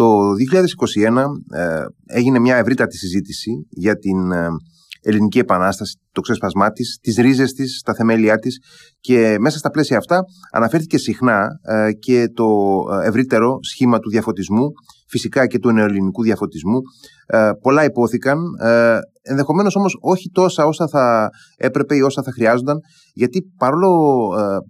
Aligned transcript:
Το 0.00 0.30
2021 1.02 1.58
ε, 1.58 1.84
έγινε 2.06 2.38
μια 2.38 2.56
ευρύτατη 2.56 2.96
συζήτηση 2.96 3.50
για 3.68 3.96
την 3.96 4.32
ε, 4.32 4.46
ελληνική 5.02 5.38
επανάσταση, 5.38 5.98
το 6.12 6.20
ξέσπασμά 6.20 6.70
της, 6.70 6.98
τις 7.02 7.16
ρίζες 7.16 7.52
της, 7.52 7.82
τα 7.84 7.94
θεμέλια 7.94 8.38
της 8.38 8.58
και 9.00 9.36
μέσα 9.40 9.58
στα 9.58 9.70
πλαίσια 9.70 9.96
αυτά 9.96 10.20
αναφέρθηκε 10.52 10.98
συχνά 10.98 11.48
ε, 11.62 11.92
και 11.92 12.26
το 12.34 12.46
ευρύτερο 13.02 13.58
σχήμα 13.62 13.98
του 13.98 14.10
διαφωτισμού, 14.10 14.66
φυσικά 15.08 15.46
και 15.46 15.58
του 15.58 15.72
νεοελληνικού 15.72 16.22
διαφωτισμού. 16.22 16.78
πολλά 17.62 17.84
υπόθηκαν, 17.84 18.38
ενδεχομένως 19.22 19.76
όμως 19.76 19.96
όχι 20.00 20.30
τόσα 20.30 20.66
όσα 20.66 20.88
θα 20.88 21.28
έπρεπε 21.56 21.96
ή 21.96 22.00
όσα 22.00 22.22
θα 22.22 22.32
χρειάζονταν, 22.32 22.76
γιατί 23.14 23.42
παρόλο, 23.56 23.90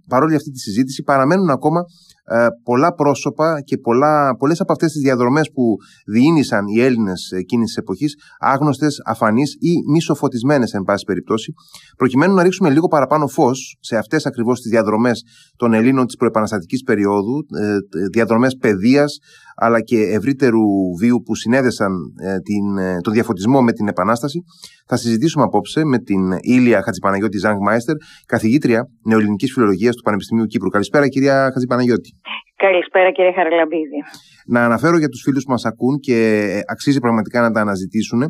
παρόλη 0.07 0.35
αυτή 0.35 0.51
τη 0.51 0.59
συζήτηση 0.59 1.03
παραμένουν 1.03 1.49
ακόμα 1.49 1.81
ε, 2.20 2.20
πολλά 2.63 2.93
πρόσωπα 2.93 3.61
και 3.61 3.77
πολλά, 3.77 4.35
πολλές 4.37 4.59
από 4.61 4.71
αυτές 4.71 4.91
τις 4.91 5.01
διαδρομές 5.01 5.51
που 5.51 5.75
διήνυσαν 6.05 6.67
οι 6.67 6.81
Έλληνες 6.81 7.31
εκείνης 7.31 7.65
της 7.67 7.75
εποχής 7.75 8.15
άγνωστες, 8.39 9.01
αφανείς 9.05 9.55
ή 9.59 9.71
μη 9.91 10.01
σοφωτισμένες 10.01 10.73
εν 10.73 10.83
πάση 10.83 11.05
περιπτώσει 11.05 11.53
προκειμένου 11.97 12.33
να 12.33 12.43
ρίξουμε 12.43 12.69
λίγο 12.69 12.87
παραπάνω 12.87 13.27
φως 13.27 13.77
σε 13.79 13.97
αυτές 13.97 14.25
ακριβώς 14.25 14.61
τις 14.61 14.71
διαδρομές 14.71 15.23
των 15.55 15.73
Ελλήνων 15.73 16.05
της 16.05 16.15
προεπαναστατικής 16.15 16.83
περίοδου 16.83 17.45
ε, 17.59 17.77
διαδρομές 18.11 18.55
παιδείας 18.59 19.19
αλλά 19.55 19.81
και 19.81 20.01
ευρύτερου 20.01 20.61
βίου 20.99 21.21
που 21.25 21.35
συνέδεσαν 21.35 21.93
ε, 22.21 22.39
την, 22.39 22.77
ε, 22.77 22.97
τον 23.01 23.13
διαφωτισμό 23.13 23.61
με 23.61 23.71
την 23.71 23.87
Επανάσταση, 23.87 24.43
θα 24.91 24.97
συζητήσουμε 24.97 25.43
απόψε 25.43 25.85
με 25.85 25.97
την 25.99 26.21
Ήλια 26.41 26.81
Χατζηπαναγιώτη 26.81 27.37
Ζάγκμάιστερ, 27.37 27.95
καθηγήτρια 28.25 28.87
νεοελληνικής 29.03 29.51
φιλολογίας 29.53 29.95
του 29.95 30.01
Πανεπιστημίου 30.01 30.45
Κύπρου. 30.45 30.69
Καλησπέρα, 30.69 31.07
κυρία 31.07 31.49
Χατζηπαναγιώτη. 31.53 32.09
Καλησπέρα, 32.55 33.11
κύριε 33.11 33.31
Χαραλαμπίδη. 33.31 33.99
Να 34.45 34.65
αναφέρω 34.65 34.97
για 34.97 35.09
τους 35.09 35.21
φίλους 35.21 35.43
που 35.43 35.51
μας 35.51 35.65
ακούν 35.65 35.99
και 35.99 36.17
ε, 36.51 36.59
αξίζει 36.67 36.99
πραγματικά 36.99 37.41
να 37.41 37.51
τα 37.51 37.61
αναζητήσουν 37.61 38.21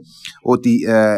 ότι 0.44 0.72
ε, 0.88 1.18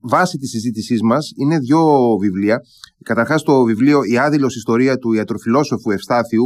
βάση 0.00 0.36
της 0.38 0.50
συζήτησής 0.50 1.02
μας 1.02 1.32
είναι 1.40 1.58
δύο 1.58 1.80
βιβλία. 2.20 2.60
Καταρχάς 3.04 3.42
το 3.42 3.62
βιβλίο 3.62 4.00
«Η 4.12 4.18
άδειλος 4.18 4.56
ιστορία 4.56 4.96
του 4.96 5.12
ιατροφιλόσοφου 5.12 5.90
Ευστάθιου» 5.90 6.44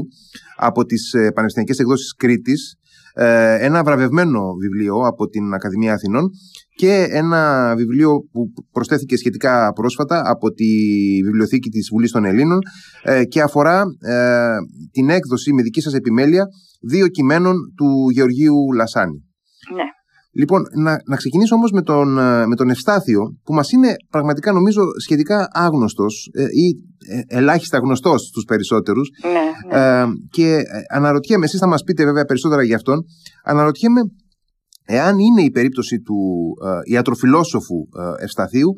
από 0.57 0.85
τις 0.85 1.11
Πανεπιστημιακές 1.35 1.79
Εκδόσεις 1.79 2.15
Κρήτης 2.15 2.73
ε, 2.73 2.84
ένα 3.59 3.83
βραβευμένο 3.85 4.41
βιβλίο 4.61 4.97
από 4.97 5.29
την 5.29 5.55
Ακαδημία 5.55 5.93
Αθηνών 5.93 6.31
και 6.77 7.07
ένα 7.11 7.73
βιβλίο 7.77 8.11
που 8.33 8.53
προσθέθηκε 8.73 9.17
σχετικά 9.17 9.73
πρόσφατα 9.73 10.23
από 10.25 10.51
τη 10.51 10.65
Βιβλιοθήκη 11.25 11.69
της 11.69 11.89
Βουλής 11.93 12.11
των 12.11 12.25
Ελλήνων 12.25 12.59
ε, 13.03 13.25
και 13.25 13.41
αφορά 13.43 13.83
ε, 14.01 14.57
την 14.91 15.11
έκδοση 15.11 15.53
με 15.53 15.63
δική 15.63 15.81
σας 15.81 15.95
επιμέλεια 15.95 16.47
δύο 16.89 17.09
κειμένων 17.09 17.57
του 17.77 18.11
Γεωργίου 18.11 18.73
Λασάνη. 18.75 19.25
Ναι. 19.75 19.85
Λοιπόν, 20.37 20.63
να, 20.83 20.97
να 21.07 21.17
ξεκινήσω 21.17 21.55
όμως 21.55 21.71
με 21.71 21.83
τον, 21.83 22.19
ε, 22.19 22.47
με 22.47 22.57
τον 22.57 22.71
Ευστάθιο, 22.71 23.21
που 23.45 23.55
μας 23.55 23.71
είναι 23.71 23.95
πραγματικά 24.11 24.53
νομίζω 24.53 24.83
σχετικά 25.05 25.49
άγνωστος 25.53 26.31
ε, 26.33 26.43
ή 26.43 26.67
ε, 27.09 27.37
ελάχιστα 27.37 27.79
γνωστός 27.79 28.21
στους 28.23 28.45
περισσότερους. 28.45 29.09
Ναι, 29.23 29.77
ναι. 29.77 30.01
Ε, 30.01 30.05
και 30.31 30.63
αναρωτιέμαι, 30.95 31.45
εσείς 31.45 31.61
θα 31.61 31.69
μας 31.69 31.83
πείτε 31.83 32.05
βέβαια 32.05 32.25
περισσότερα 32.25 32.63
για 32.63 32.77
αυτόν, 32.77 33.05
αναρωτιέμαι 33.45 34.01
εάν 34.87 35.19
είναι 35.19 35.43
η 35.43 35.51
περίπτωση 35.51 36.01
του 36.01 36.19
ε, 36.65 36.93
ιατροφιλόσοφου 36.93 37.77
Ευσταθίου 38.23 38.75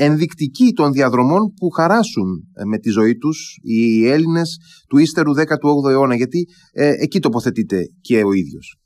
ενδεικτική 0.00 0.72
των 0.72 0.92
διαδρομών 0.92 1.52
που 1.60 1.70
χαράσουν 1.70 2.28
με 2.66 2.78
τη 2.78 2.90
ζωή 2.90 3.16
τους 3.16 3.58
οι 3.62 4.08
Έλληνες 4.08 4.56
του 4.88 4.98
ύστερου 4.98 5.30
18ου 5.34 5.90
αιώνα, 5.90 6.14
γιατί 6.14 6.46
εκεί 7.00 7.20
τοποθετείται 7.20 7.78
και 8.00 8.24
ο 8.24 8.32
ίδιος. 8.32 8.78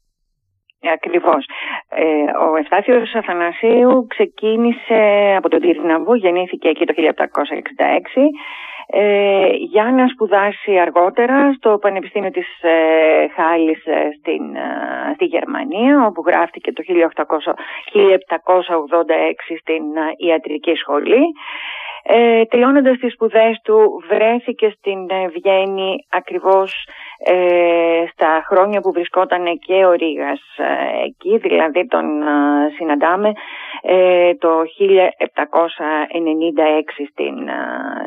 Ακριβώς. 0.97 1.45
Ε, 1.95 2.05
ο 2.51 2.57
Ευστάθιος 2.57 3.15
Αθανασίου 3.15 4.07
ξεκίνησε 4.09 5.35
από 5.37 5.49
τον 5.49 5.61
Τυρναβού, 5.61 6.15
γεννήθηκε 6.15 6.69
εκεί 6.69 6.87
το 6.87 6.95
1766 6.97 7.03
ε, 8.95 9.47
για 9.49 9.85
να 9.85 10.09
σπουδάσει 10.09 10.79
αργότερα 10.79 11.53
στο 11.53 11.79
Πανεπιστήμιο 11.79 12.31
της 12.31 12.47
ε, 12.61 13.29
Χάλης 13.35 13.85
ε, 13.85 14.11
στην, 14.19 14.55
ε, 14.55 15.13
στη 15.15 15.25
Γερμανία 15.25 16.07
όπου 16.07 16.23
γράφτηκε 16.27 16.73
το 16.73 16.83
1800, 16.87 17.25
1786 17.25 17.55
στην 19.61 19.85
Ιατρική 20.17 20.75
Σχολή. 20.75 21.23
Ε, 22.05 22.45
τελειώνοντας 22.45 22.99
τις 22.99 23.13
σπουδές 23.13 23.61
του 23.65 24.03
βρέθηκε 24.09 24.75
στην 24.79 24.99
Βιέννη 25.07 26.07
ακριβώς 26.11 26.89
ε, 27.25 28.05
στα 28.13 28.45
χρόνια 28.49 28.81
που 28.81 28.93
βρισκόταν 28.93 29.59
και 29.59 29.85
ο 29.85 29.93
Ρήγας 29.93 30.41
ε, 30.57 31.05
εκεί, 31.05 31.37
δηλαδή 31.37 31.87
τον 31.87 32.23
ε, 32.23 32.71
συναντάμε 32.77 33.33
το 34.39 34.49
1796 34.61 34.65
στην, 37.11 37.35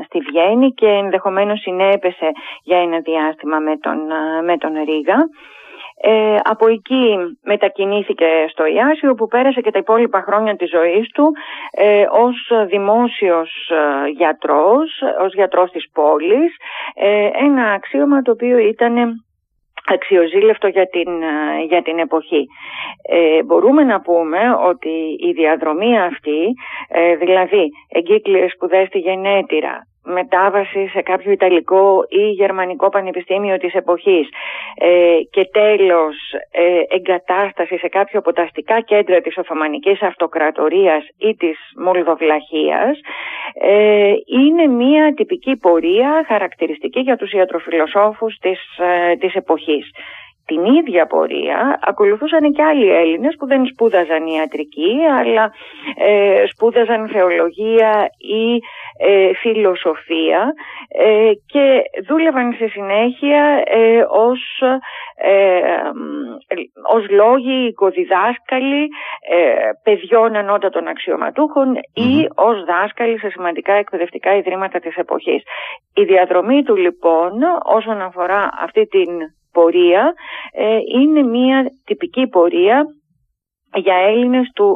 στη 0.06 0.20
Βιέννη 0.20 0.72
και 0.72 0.88
ενδεχομένως 0.88 1.60
συνέπεσε 1.60 2.32
για 2.64 2.78
ένα 2.78 3.00
διάστημα 3.00 3.60
με 3.60 3.78
τον, 3.78 3.98
με 4.44 4.58
τον 4.58 4.74
Ρήγα. 4.86 5.18
Ε, 6.02 6.36
από 6.44 6.68
εκεί 6.68 7.16
μετακινήθηκε 7.44 8.26
στο 8.50 8.66
Ιάσιο 8.66 9.14
που 9.14 9.28
πέρασε 9.28 9.62
και 9.62 9.72
τα 9.72 9.80
υπόλοιπα 9.80 10.22
χρόνια 10.22 10.56
της 10.56 10.70
ζωής 10.70 11.10
του 11.10 11.32
ε, 11.72 12.06
ως 12.12 12.52
δημόσιος 12.68 13.70
ε, 13.70 14.10
γιατρός, 14.10 15.02
ως 15.24 15.34
γιατρός 15.34 15.72
της 15.72 15.90
πόλης, 15.94 16.56
ε, 16.96 17.30
ένα 17.34 17.72
αξίωμα 17.72 18.22
το 18.22 18.32
οποίο 18.32 18.58
ήταν 18.58 19.24
αξιοζήλευτο 19.88 20.68
για 20.68 20.88
την, 20.88 21.10
για 21.68 21.82
την 21.82 22.00
εποχή. 22.00 22.46
Ε, 23.10 23.44
μπορούμε 23.44 23.84
να 23.84 24.02
πούμε 24.02 24.40
ότι 24.68 25.18
η 25.20 25.32
διαδρομή 25.32 26.00
αυτή, 26.00 26.54
δηλαδή 27.20 27.70
εγκύκλειες 27.90 28.52
σπουδές 28.52 28.88
στη 28.88 29.00
γενέτειρα, 29.00 29.82
μετάβαση 30.06 30.88
σε 30.88 31.02
κάποιο 31.02 31.32
Ιταλικό 31.32 32.06
ή 32.10 32.30
Γερμανικό 32.30 32.90
πανεπιστήμιο 32.90 33.58
της 33.58 33.74
εποχής 33.74 34.30
ε, 34.76 35.18
και 35.30 35.50
τέλος 35.52 36.16
ε, 36.52 36.96
εγκατάσταση 36.96 37.78
σε 37.78 37.88
κάποιο 37.88 38.20
από 38.20 38.34
τα 38.34 38.42
αστικά 38.42 38.82
κέντρα 38.82 39.22
της 39.22 39.38
Οθωμανικής 39.38 40.02
Αυτοκρατορίας 40.02 41.08
ή 41.18 41.36
της 41.36 41.58
Μολδοβλαχίας 41.78 43.00
ε, 43.62 44.14
είναι 44.26 44.68
μια 44.68 45.14
τυπική 45.14 45.56
πορεία 45.56 46.26
χαρακτηριστική 46.28 47.00
για 47.00 47.18
τους 47.18 47.32
ιατροφιλοσόφους 47.32 48.38
της, 48.38 48.60
ε, 48.78 49.16
της 49.16 49.34
εποχής. 49.34 49.92
Την 50.46 50.66
ίδια 50.66 51.06
πορεία 51.06 51.80
ακολουθούσαν 51.82 52.54
και 52.54 52.64
άλλοι 52.64 52.90
Έλληνες 52.90 53.36
που 53.40 53.48
δεν 53.48 53.66
σπούδαζαν 53.66 54.26
ιατρική 54.26 54.96
αλλά 55.20 55.52
ε, 55.98 56.44
σπούδαζαν 56.48 57.08
θεολογία 57.08 58.10
ή 58.18 58.60
ε, 58.98 59.34
φιλοσοφία 59.34 60.54
ε, 60.88 61.32
και 61.46 61.82
δούλευαν 62.08 62.54
στη 62.54 62.68
συνέχεια 62.68 63.64
ε, 63.66 64.06
ως, 64.10 64.62
ε, 65.16 65.62
ως 66.94 67.10
λόγοι 67.10 67.68
οικοδιδάσκαλοι 67.68 68.88
παιδιών 69.84 70.36
ανώτατων 70.36 70.84
ή 71.94 72.28
ως 72.36 72.64
δάσκαλοι 72.64 73.20
σε 73.20 73.30
σημαντικά 73.30 73.74
εκπαιδευτικά 73.74 74.36
ιδρύματα 74.36 74.80
της 74.80 74.96
εποχής. 74.96 75.44
Η 75.94 76.04
διαδρομή 76.04 76.64
του 76.64 76.76
λοιπόν 76.76 77.32
όσον 77.64 78.02
αφορά 78.02 78.50
αυτή 78.62 78.88
την 78.88 79.10
πορεία 79.58 80.14
είναι 81.00 81.22
μια 81.36 81.58
τυπική 81.86 82.28
πορεία 82.28 82.78
για 83.86 83.96
Έλληνες 84.10 84.48
του 84.56 84.68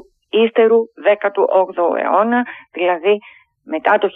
ύστερου 0.46 0.80
18ου 1.08 1.88
αιώνα, 2.02 2.40
δηλαδή 2.78 3.14
μετά 3.74 3.98
το 4.02 4.08
1780 4.08 4.16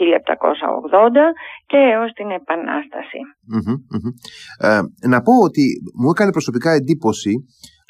και 1.66 1.78
έως 1.94 2.12
την 2.14 2.30
επανασταση 2.32 3.20
Ε, 4.70 4.80
να 5.08 5.22
πω 5.22 5.34
ότι 5.48 5.64
μου 6.02 6.10
έκανε 6.10 6.32
προσωπικά 6.32 6.72
εντύπωση 6.72 7.34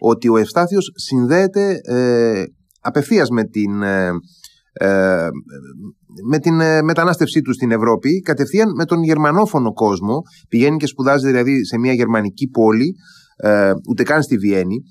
ότι 0.01 0.27
ο 0.29 0.37
Ευστάθιος 0.37 0.85
συνδέεται 1.07 1.63
ε, 1.95 2.43
απευθείας 2.81 3.29
με 3.29 3.43
την, 3.43 3.71
ε, 4.73 4.87
ε 4.87 5.29
με 6.29 6.39
την 6.39 6.59
ε, 6.59 6.81
μετανάστευσή 6.81 7.41
τους 7.41 7.55
στην 7.55 7.71
Ευρώπη, 7.71 8.19
κατευθείαν 8.19 8.69
με 8.75 8.85
τον 8.85 9.03
γερμανόφωνο 9.03 9.73
κόσμο. 9.73 10.21
Πηγαίνει 10.49 10.77
και 10.77 10.87
σπουδάζει 10.87 11.27
δηλαδή 11.27 11.65
σε 11.65 11.77
μια 11.77 11.93
γερμανική 11.93 12.47
πόλη, 12.47 12.95
ε, 13.35 13.71
ούτε 13.89 14.03
καν 14.03 14.21
στη 14.21 14.37
Βιέννη. 14.37 14.83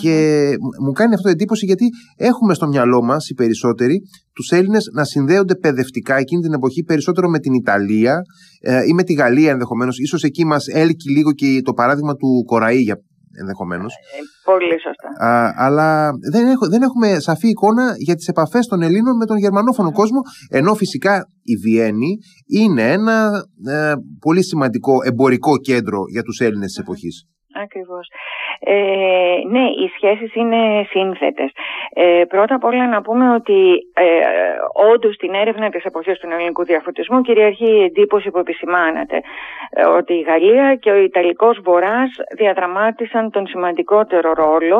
Και 0.00 0.48
μου 0.84 0.92
κάνει 0.92 1.14
αυτό 1.14 1.28
εντύπωση 1.28 1.66
γιατί 1.66 1.84
έχουμε 2.16 2.54
στο 2.54 2.66
μυαλό 2.66 3.02
μας 3.02 3.28
οι 3.28 3.34
περισσότεροι 3.34 4.00
τους 4.32 4.50
Έλληνες 4.50 4.90
να 4.92 5.04
συνδέονται 5.04 5.54
παιδευτικά 5.54 6.16
εκείνη 6.16 6.42
την 6.42 6.52
εποχή 6.52 6.82
περισσότερο 6.82 7.28
με 7.28 7.38
την 7.38 7.52
Ιταλία 7.52 8.20
ε, 8.60 8.84
ή 8.88 8.92
με 8.92 9.02
τη 9.02 9.12
Γαλλία 9.12 9.50
ενδεχομένως. 9.50 9.96
σω 10.08 10.18
εκεί 10.26 10.44
μας 10.44 10.66
έλκει 10.66 11.10
λίγο 11.10 11.32
και 11.32 11.60
το 11.64 11.72
παράδειγμα 11.72 12.14
του 12.14 12.44
Κοραή 12.46 12.84
ενδεχομένως. 13.40 13.94
Ε, 13.94 14.18
πολύ 14.44 14.76
σωστά. 14.80 15.08
αλλά 15.56 16.10
δεν, 16.32 16.46
έχω, 16.48 16.68
δεν 16.68 16.82
έχουμε 16.82 17.20
σαφή 17.20 17.48
εικόνα 17.48 17.94
για 17.96 18.14
τις 18.14 18.28
επαφές 18.28 18.66
των 18.66 18.82
Ελλήνων 18.82 19.16
με 19.16 19.26
τον 19.26 19.36
γερμανόφωνο 19.36 19.92
κόσμο. 19.92 20.20
Ενώ 20.50 20.74
φυσικά 20.74 21.28
η 21.42 21.56
Βιέννη 21.56 22.18
είναι 22.46 22.92
ένα 22.92 23.44
ε, 23.66 23.92
πολύ 24.20 24.44
σημαντικό 24.44 24.94
εμπορικό 25.04 25.56
κέντρο 25.58 26.00
για 26.10 26.22
τους 26.22 26.40
Έλληνες 26.40 26.66
της 26.66 26.78
εποχής. 26.78 27.26
Ακριβώς. 27.62 28.08
Ε, 28.60 29.38
ναι, 29.48 29.64
οι 29.64 29.90
σχέσεις 29.94 30.34
είναι 30.34 30.86
σύνθετες. 30.90 31.50
Ε, 31.92 32.22
πρώτα 32.28 32.54
απ' 32.54 32.64
όλα 32.64 32.86
να 32.88 33.02
πούμε 33.02 33.34
ότι 33.34 33.78
ε, 33.94 34.04
όντως 34.92 35.14
στην 35.14 35.34
έρευνα 35.34 35.68
της 35.68 35.84
εποχής 35.84 36.18
του 36.18 36.28
ελληνικού 36.30 36.64
διαφωτισμού 36.64 37.20
κυριαρχεί 37.20 37.70
η 37.70 37.82
εντύπωση 37.82 38.30
που 38.30 38.38
επισημάνατε 38.38 39.20
ε, 39.70 39.86
ότι 39.86 40.12
η 40.14 40.20
Γαλλία 40.20 40.74
και 40.74 40.90
ο 40.90 40.96
Ιταλικός 40.96 41.60
Βορράς 41.64 42.10
διαδραμάτισαν 42.36 43.30
τον 43.30 43.46
σημαντικότερο 43.46 44.32
ρόλο 44.32 44.78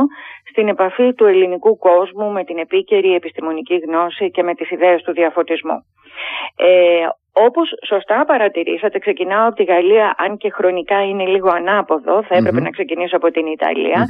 στην 0.50 0.68
επαφή 0.68 1.14
του 1.14 1.26
ελληνικού 1.26 1.78
κόσμου 1.78 2.30
με 2.30 2.44
την 2.44 2.58
επίκαιρη 2.58 3.14
επιστημονική 3.14 3.76
γνώση 3.76 4.30
και 4.30 4.42
με 4.42 4.54
τις 4.54 4.70
ιδέες 4.70 5.02
του 5.02 5.12
διαφωτισμού. 5.12 5.84
Ε, 6.56 7.06
όπως 7.44 7.68
σωστά 7.86 8.24
παρατηρήσατε, 8.26 8.98
ξεκινάω 8.98 9.46
από 9.46 9.56
τη 9.56 9.64
Γαλλία, 9.64 10.14
αν 10.18 10.36
και 10.36 10.50
χρονικά 10.50 10.98
είναι 11.08 11.26
λίγο 11.26 11.48
ανάποδο, 11.48 12.22
θα 12.22 12.34
επρεπε 12.36 12.60
να 12.60 12.70
ξεκινήσω 12.70 13.16
από 13.16 13.30
την 13.30 13.46
ιταλια 13.46 14.06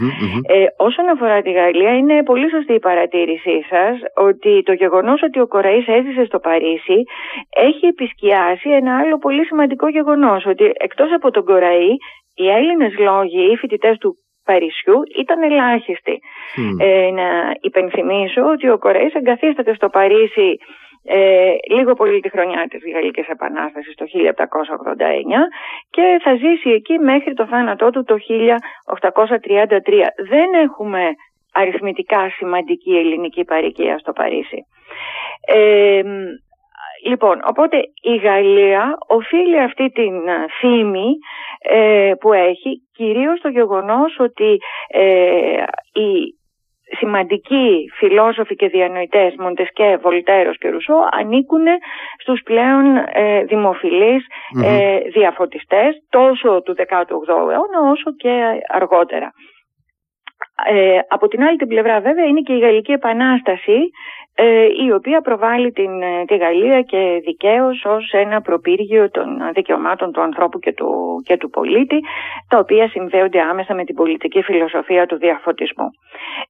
Ε, 0.48 0.66
όσον 0.76 1.08
αφορά 1.08 1.42
τη 1.42 1.50
Γαλλία, 1.52 1.96
είναι 1.96 2.22
πολύ 2.22 2.50
σωστή 2.50 2.72
η 2.72 2.78
παρατήρησή 2.78 3.64
σας 3.70 3.94
ότι 4.14 4.62
το 4.62 4.72
γεγονός 4.72 5.22
ότι 5.22 5.40
ο 5.40 5.46
Κοραής 5.46 5.86
έζησε 5.86 6.24
στο 6.24 6.38
Παρίσι 6.38 6.98
έχει 7.68 7.86
επισκιάσει 7.86 8.68
ένα 8.70 8.98
άλλο 8.98 9.18
πολύ 9.18 9.44
σημαντικό 9.44 9.88
γεγονός, 9.88 10.46
ότι 10.46 10.64
εκτός 10.74 11.12
από 11.12 11.30
τον 11.30 11.44
Κοραή, 11.44 11.92
οι 12.34 12.48
Έλληνες 12.48 12.98
λόγοι, 12.98 13.42
οι 13.50 13.56
φοιτητές 13.56 13.98
του 13.98 14.16
Παρισιού 14.48 14.98
ήταν 15.22 15.42
ελάχιστοι. 15.42 16.14
Ε, 16.86 17.10
να 17.10 17.28
υπενθυμίσω 17.60 18.40
ότι 18.52 18.68
ο 18.68 18.78
Κοραής 18.78 19.14
εγκαθίσταται 19.14 19.74
στο 19.74 19.88
Παρίσι 19.88 20.58
ε, 21.08 21.54
λίγο 21.74 21.92
πολύ 21.94 22.20
τη 22.20 22.28
χρονιά 22.28 22.66
της 22.70 22.82
Γαλλικής 22.92 23.28
Επανάστασης 23.28 23.94
το 23.94 24.04
1789 24.08 24.12
και 25.90 26.20
θα 26.22 26.34
ζήσει 26.34 26.70
εκεί 26.70 26.98
μέχρι 26.98 27.34
το 27.34 27.46
θάνατό 27.46 27.90
του 27.90 28.04
το 28.04 28.16
1833. 28.18 30.06
Δεν 30.28 30.48
έχουμε 30.64 31.00
αριθμητικά 31.52 32.30
σημαντική 32.36 32.96
ελληνική 32.96 33.44
παροικία 33.44 33.98
στο 33.98 34.12
Παρίσι. 34.12 34.66
Ε, 35.46 36.02
λοιπόν, 37.04 37.40
οπότε 37.44 37.76
η 38.02 38.16
Γαλλία 38.16 38.96
οφείλει 39.06 39.60
αυτή 39.60 39.88
την 39.88 40.14
φήμη 40.60 41.08
ε, 41.58 42.12
που 42.20 42.32
έχει 42.32 42.82
κυρίως 42.92 43.38
στο 43.38 43.48
γεγονός 43.48 44.18
ότι 44.18 44.58
ε, 44.88 45.62
η 45.92 46.34
σημαντικοί 46.98 47.90
φιλόσοφοι 47.94 48.56
και 48.56 48.68
διανοητές 48.68 49.34
Μοντεσκέ, 49.38 49.98
Βολτέρος 50.02 50.58
και 50.58 50.68
Ρουσό 50.68 51.08
ανήκουν 51.10 51.64
στους 52.18 52.42
πλέον 52.42 52.96
ε, 52.96 53.44
δημοφιλεις 53.44 54.26
ε, 54.64 54.98
διαφωτιστές 54.98 56.02
τόσο 56.10 56.62
του 56.62 56.74
18ου 56.78 57.28
αιώνα 57.28 57.90
όσο 57.92 58.14
και 58.16 58.30
αργότερα. 58.68 59.32
Ε, 60.64 60.98
από 61.08 61.28
την 61.28 61.42
άλλη 61.42 61.56
την 61.56 61.68
πλευρά 61.68 62.00
βέβαια 62.00 62.24
είναι 62.24 62.40
και 62.40 62.52
η 62.52 62.58
Γαλλική 62.58 62.92
Επανάσταση 62.92 63.90
ε, 64.34 64.66
η 64.86 64.92
οποία 64.92 65.20
προβάλλει 65.20 65.72
την, 65.72 66.02
ε, 66.02 66.24
τη 66.24 66.36
Γαλλία 66.36 66.82
και 66.82 67.20
δικαίως 67.24 67.84
ως 67.84 68.12
ένα 68.12 68.40
προπύργιο 68.40 69.10
των 69.10 69.26
δικαιωμάτων 69.54 70.12
του 70.12 70.20
ανθρώπου 70.20 70.58
και 70.58 70.72
του, 70.72 71.22
και 71.24 71.36
του 71.36 71.50
πολίτη 71.50 72.00
τα 72.48 72.58
οποία 72.58 72.88
συνδέονται 72.88 73.40
άμεσα 73.40 73.74
με 73.74 73.84
την 73.84 73.94
πολιτική 73.94 74.42
φιλοσοφία 74.42 75.06
του 75.06 75.16
διαφωτισμού. 75.16 75.88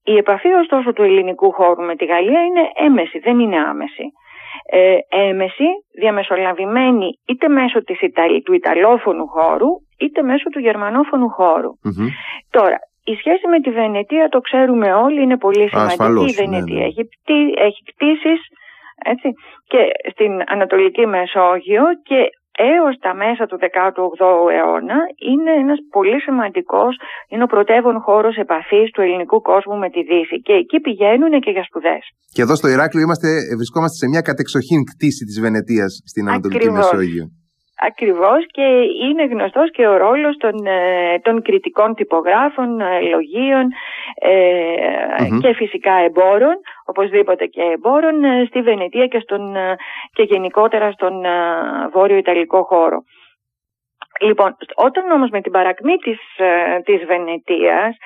Η 0.04 0.16
επαφή 0.16 0.52
ωστόσο 0.52 0.92
του 0.92 1.02
ελληνικού 1.02 1.52
χώρου 1.52 1.82
με 1.82 1.96
τη 1.96 2.04
Γαλλία 2.04 2.42
είναι 2.42 2.70
έμεση, 2.74 3.18
δεν 3.18 3.38
είναι 3.38 3.58
άμεση. 3.58 4.12
Ε, 4.70 4.96
έμεση, 5.08 5.68
διαμεσολαβημένη 5.98 7.08
είτε 7.26 7.48
μέσω 7.48 7.82
της 7.84 7.98
του 8.44 8.52
Ιταλόφωνου 8.52 9.26
χώρου 9.26 9.68
είτε 9.98 10.22
μέσω 10.22 10.48
του 10.48 10.58
Γερμανόφωνου 10.58 11.28
Τώρα, 12.50 12.78
η 13.12 13.14
σχέση 13.20 13.44
με 13.52 13.58
τη 13.64 13.70
Βενετία 13.78 14.28
το 14.34 14.40
ξέρουμε 14.40 14.88
όλοι, 15.04 15.22
είναι 15.22 15.38
πολύ 15.46 15.68
σημαντική. 15.68 16.30
η 16.32 16.38
Βενετία 16.42 16.74
ναι, 16.74 16.80
ναι. 16.80 16.90
έχει, 16.90 17.02
έχει 17.68 17.80
κτίσεις 17.90 18.40
έτσι, 19.12 19.28
και 19.72 19.82
στην 20.12 20.32
Ανατολική 20.54 21.04
Μεσόγειο 21.06 21.84
και 22.08 22.20
έως 22.72 22.94
τα 23.04 23.12
μέσα 23.22 23.42
του 23.46 23.58
18ου 23.66 24.30
αιώνα 24.56 24.98
είναι 25.30 25.52
ένας 25.62 25.78
πολύ 25.96 26.18
σημαντικός, 26.26 26.94
είναι 27.30 27.42
ο 27.42 27.50
πρωτεύων 27.54 27.96
χώρος 28.06 28.34
επαφής 28.36 28.90
του 28.90 29.00
ελληνικού 29.00 29.38
κόσμου 29.50 29.76
με 29.82 29.88
τη 29.94 30.00
Δύση 30.10 30.36
και 30.46 30.52
εκεί 30.62 30.80
πηγαίνουν 30.80 31.32
και 31.44 31.50
για 31.50 31.64
σπουδές. 31.68 32.04
Και 32.34 32.42
εδώ 32.42 32.54
στο 32.60 32.68
Ηράκλειο 32.68 33.02
είμαστε, 33.06 33.28
βρισκόμαστε 33.56 33.96
σε 34.02 34.06
μια 34.12 34.20
κατεξοχήν 34.20 34.80
κτίση 34.90 35.22
της 35.28 35.40
Βενετίας 35.40 35.92
στην 36.10 36.28
Ανατολική 36.28 36.70
Μεσόγειο. 36.70 37.26
Ακριβώς 37.78 38.46
και 38.50 38.62
είναι 39.02 39.24
γνωστός 39.24 39.70
και 39.70 39.86
ο 39.86 39.96
ρόλος 39.96 40.36
των, 40.36 40.66
ε, 40.66 41.18
των 41.22 41.42
κριτικών 41.42 41.94
τυπογράφων, 41.94 42.80
ε, 42.80 43.00
λογίων 43.00 43.68
ε, 44.14 45.38
και 45.40 45.52
φυσικά 45.54 45.92
εμπόρων, 45.92 46.56
οπωσδήποτε 46.84 47.46
και 47.46 47.62
εμπόρων 47.62 48.46
στη 48.46 48.62
Βενετία 48.62 49.06
και, 49.06 49.18
στον, 49.18 49.54
και 50.12 50.22
γενικότερα 50.22 50.90
στον 50.90 51.24
βόρειο 51.92 52.16
Ιταλικό 52.16 52.62
χώρο. 52.62 53.02
Λοιπόν, 54.20 54.56
όταν 54.74 55.10
όμως 55.10 55.30
με 55.30 55.40
την 55.40 55.52
παρακμή 55.52 55.96
της, 55.96 56.18
της 56.84 57.04
Βενετίας 57.04 57.96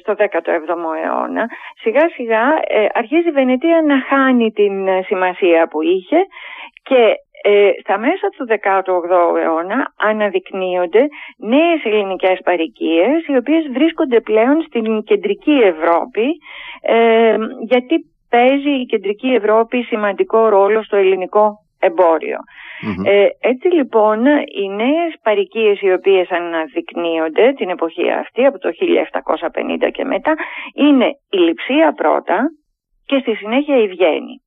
στο 0.00 0.14
17ο 0.18 1.04
αιώνα, 1.04 1.46
σιγά 1.80 2.08
σιγά 2.08 2.42
αρχίζει 2.92 3.28
η 3.28 3.32
Βενετία 3.32 3.82
να 3.82 4.00
χάνει 4.00 4.50
την 4.50 4.88
σημασία 5.06 5.68
που 5.68 5.82
είχε 5.82 6.16
και 6.82 7.14
ε, 7.48 7.70
στα 7.80 7.98
μέσα 7.98 8.26
του 8.36 8.46
18ου 8.48 9.36
αιώνα 9.42 9.92
αναδεικνύονται 9.96 11.06
νέες 11.38 11.84
ελληνικές 11.84 12.38
παροικίες 12.44 13.26
οι 13.26 13.36
οποίες 13.36 13.64
βρίσκονται 13.72 14.20
πλέον 14.20 14.62
στην 14.66 15.02
κεντρική 15.02 15.52
Ευρώπη 15.72 16.26
ε, 16.80 17.36
γιατί 17.60 17.94
παίζει 18.30 18.70
η 18.70 18.86
κεντρική 18.86 19.28
Ευρώπη 19.28 19.82
σημαντικό 19.82 20.48
ρόλο 20.48 20.82
στο 20.82 20.96
ελληνικό 20.96 21.58
Ε, 23.04 23.26
έτσι 23.40 23.68
λοιπόν 23.68 24.26
οι 24.60 24.68
νέες 24.68 25.12
παροικίες 25.22 25.80
οι 25.80 25.92
οποίες 25.92 26.30
αναδεικνύονται 26.30 27.52
την 27.52 27.68
εποχή 27.68 28.10
αυτή 28.10 28.44
από 28.44 28.58
το 28.58 28.70
1750 29.86 29.90
και 29.92 30.04
μετά 30.04 30.34
είναι 30.74 31.06
η 31.30 31.36
Λειψία 31.36 31.92
πρώτα 31.92 32.50
και 33.06 33.18
στη 33.18 33.34
συνέχεια 33.34 33.76
η 33.76 33.86
Βιέννη. 33.86 34.40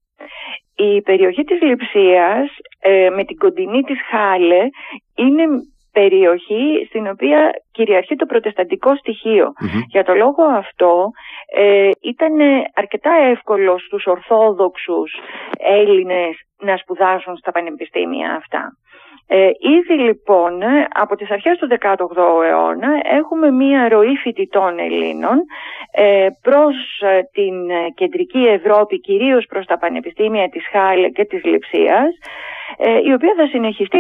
Η 0.88 1.02
περιοχή 1.02 1.44
της 1.44 1.62
Λειψίας 1.62 2.50
ε, 2.80 3.10
με 3.10 3.24
την 3.24 3.38
κοντινή 3.38 3.82
της 3.82 3.98
Χάλε 4.10 4.70
είναι 5.16 5.44
περιοχή 5.92 6.86
στην 6.88 7.08
οποία 7.08 7.52
κυριαρχεί 7.72 8.16
το 8.16 8.26
προτεσταντικό 8.26 8.96
Για 9.88 10.04
το 10.04 10.14
λόγο 10.14 10.44
αυτό 10.44 11.12
ε, 11.56 11.90
ήταν 12.02 12.34
αρκετά 12.74 13.12
εύκολο 13.12 13.80
στους 13.80 14.06
Ορθόδοξους 14.06 15.12
Έλληνες 15.58 16.36
να 16.60 16.78
σπουδάσουν 16.78 17.38
στα 17.38 17.52
πανεπιστήμια 17.52 18.36
αυτά. 18.36 18.72
Ε, 19.32 19.50
ήδη 19.78 20.04
λοιπόν 20.04 20.62
από 20.94 21.16
τις 21.16 21.32
αρχές 21.32 21.58
του 21.58 21.68
18ου 21.80 22.44
αιώνα 22.44 22.90
έχουμε 23.04 23.52
μία 23.52 23.90
ροή 23.90 24.16
φοιτητών 24.16 24.80
Ελλήνων 24.80 25.38
ε, 25.92 26.28
προς 26.42 26.76
ε, 27.02 27.22
την 27.32 27.54
κεντρική 27.96 28.40
Ευρώπη 28.40 29.00
κυρίως 29.00 29.46
προς 29.46 29.66
τα 29.66 29.78
πανεπιστήμια 29.78 30.50
της 30.50 30.68
Χάλε 30.72 31.10
και 31.10 31.26
της 31.26 31.44
Λειψίας 31.44 32.12
ε, 32.78 33.00
η 33.04 33.14
οποία 33.14 33.34
θα 33.38 33.48
συνεχιστεί 33.48 34.00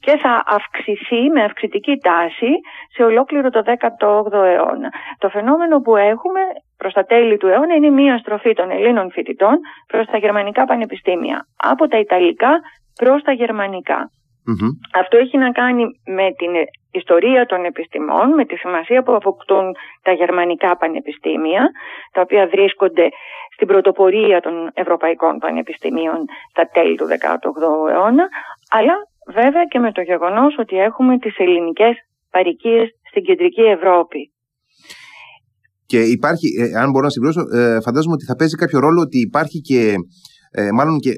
και 0.00 0.16
θα 0.16 0.42
αυξηθεί 0.46 1.30
με 1.30 1.42
αυξητική 1.44 1.96
τάση 1.96 2.50
σε 2.94 3.02
ολόκληρο 3.02 3.50
το 3.50 3.62
18ο 3.66 4.44
αιώνα. 4.44 4.88
Το 5.18 5.28
φαινόμενο 5.28 5.80
που 5.80 5.96
έχουμε 5.96 6.40
προς 6.76 6.92
τα 6.92 7.04
τέλη 7.04 7.36
του 7.36 7.46
αιώνα 7.46 7.74
είναι 7.74 7.90
μία 7.90 8.18
στροφή 8.18 8.52
των 8.52 8.70
Ελλήνων 8.70 9.10
φοιτητών 9.10 9.58
προς 9.86 10.06
τα 10.06 10.16
γερμανικά 10.16 10.64
πανεπιστήμια, 10.64 11.46
από 11.56 11.88
τα 11.88 11.98
Ιταλικά 11.98 12.60
προς 12.94 13.22
τα 13.22 13.32
γερμανικα 14.44 14.98
αυτό 15.00 15.16
έχει 15.16 15.36
να 15.38 15.50
κάνει 15.50 15.84
με 16.18 16.26
την 16.40 16.52
ιστορία 16.90 17.46
των 17.46 17.64
επιστημών, 17.64 18.34
με 18.34 18.44
τη 18.44 18.56
σημασία 18.56 19.02
που 19.02 19.14
αποκτούν 19.14 19.64
τα 20.02 20.12
γερμανικά 20.12 20.76
πανεπιστήμια, 20.76 21.62
τα 22.12 22.20
οποία 22.20 22.46
βρίσκονται 22.46 23.08
στην 23.54 23.66
πρωτοπορία 23.66 24.40
των 24.40 24.54
ευρωπαϊκών 24.74 25.38
πανεπιστημίων 25.38 26.18
στα 26.50 26.64
τέλη 26.74 26.96
του 26.96 27.06
18ου 27.06 27.90
αιώνα, 27.90 28.26
αλλά 28.70 28.94
βέβαια 29.32 29.64
και 29.64 29.78
με 29.78 29.92
το 29.92 30.00
γεγονός 30.00 30.58
ότι 30.58 30.76
έχουμε 30.78 31.18
τις 31.18 31.34
ελληνικές 31.38 31.94
παρικίες 32.30 32.86
στην 33.10 33.22
κεντρική 33.22 33.60
Ευρώπη. 33.60 34.32
Και 35.86 36.00
υπάρχει, 36.16 36.48
ε, 36.60 36.78
αν 36.80 36.90
μπορώ 36.90 37.04
να 37.04 37.10
συμπληρώσω, 37.10 37.42
ε, 37.58 37.80
φαντάζομαι 37.80 38.14
ότι 38.14 38.24
θα 38.24 38.36
παίζει 38.36 38.56
κάποιο 38.56 38.78
ρόλο 38.78 39.00
ότι 39.00 39.18
υπάρχει 39.20 39.58
και 39.60 39.94
ε, 40.56 40.70
μάλλον 40.72 40.98
και 40.98 41.10
ε, 41.10 41.14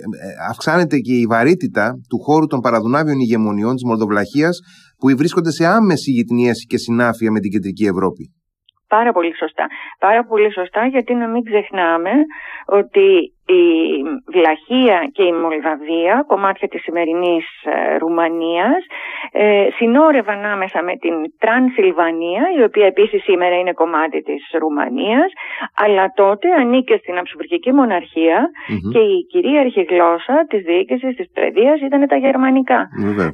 αυξάνεται 0.50 0.96
και 0.98 1.14
η 1.22 1.26
βαρύτητα 1.26 1.86
του 2.10 2.18
χώρου 2.26 2.46
των 2.46 2.60
παραδουνάβιων 2.60 3.18
ηγεμονιών 3.18 3.74
της 3.74 3.84
Μολδοβλαχίας 3.84 4.60
που 4.98 5.06
βρίσκονται 5.16 5.50
σε 5.50 5.64
άμεση 5.66 6.10
γυτνίαση 6.10 6.66
και 6.66 6.78
συνάφεια 6.78 7.30
με 7.30 7.40
την 7.40 7.50
κεντρική 7.50 7.84
Ευρώπη. 7.84 8.24
Πάρα 8.88 9.12
πολύ 9.12 9.36
σωστά. 9.36 9.66
Πάρα 9.98 10.24
πολύ 10.24 10.52
σωστά 10.52 10.86
γιατί 10.86 11.14
να 11.14 11.28
μην 11.28 11.42
ξεχνάμε 11.44 12.10
ότι 12.66 13.35
η 13.46 13.64
Βλαχία 14.26 15.08
και 15.12 15.22
η 15.22 15.32
Μολδαβία, 15.32 16.24
κομμάτια 16.26 16.68
της 16.68 16.82
σημερινής 16.82 17.46
ε, 17.64 17.96
Ρουμανίας, 17.96 18.84
ε, 19.32 19.66
συνόρευαν 19.76 20.44
άμεσα 20.44 20.82
με 20.82 20.96
την 20.96 21.14
Τρανσιλβανία, 21.38 22.42
η 22.58 22.62
οποία 22.62 22.86
επίσης 22.86 23.22
σήμερα 23.22 23.58
είναι 23.58 23.72
κομμάτι 23.72 24.22
της 24.22 24.42
Ρουμανίας, 24.58 25.32
αλλά 25.76 26.12
τότε 26.14 26.52
ανήκε 26.52 26.96
στην 26.96 27.18
Αψουβουργική 27.18 27.70
και 28.92 28.98
η 28.98 29.26
κυρίαρχη 29.30 29.82
γλώσσα 29.82 30.46
της 30.48 30.62
διοίκησης 30.62 31.16
της 31.16 31.30
παιδείας 31.32 31.80
ήταν 31.80 32.06
τα 32.06 32.16
γερμανικα 32.16 32.88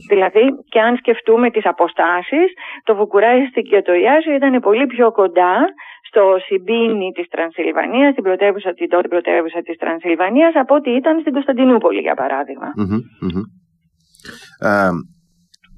Δηλαδή, 0.09 0.45
και 0.69 0.81
αν 0.81 0.97
σκεφτούμε 0.97 1.51
τις 1.51 1.67
αποστάσεις, 1.67 2.49
το 2.85 2.95
Βουκουρέστι 2.97 3.63
και 3.63 3.83
το 3.83 3.93
Ιάσιο 3.93 4.35
ήταν 4.35 4.61
πολύ 4.61 4.87
πιο 4.87 5.13
κοντά 5.13 5.55
στο 6.09 6.23
Σιμπίνι 6.47 7.09
της 7.17 7.27
Τρανσιλβανίας, 7.29 8.15
την 8.15 8.23
πρωτεύουσα, 8.23 8.71
την 8.73 8.89
τότε 8.89 9.09
πρωτεύουσα 9.09 9.61
της 9.63 9.77
Τρανσιλβανίας, 9.83 10.53
από 10.55 10.75
ό,τι 10.75 10.91
ήταν 10.91 11.21
στην 11.21 11.33
Κωνσταντινούπολη, 11.33 12.01
για 12.01 12.15
παραδειγμα 12.15 12.69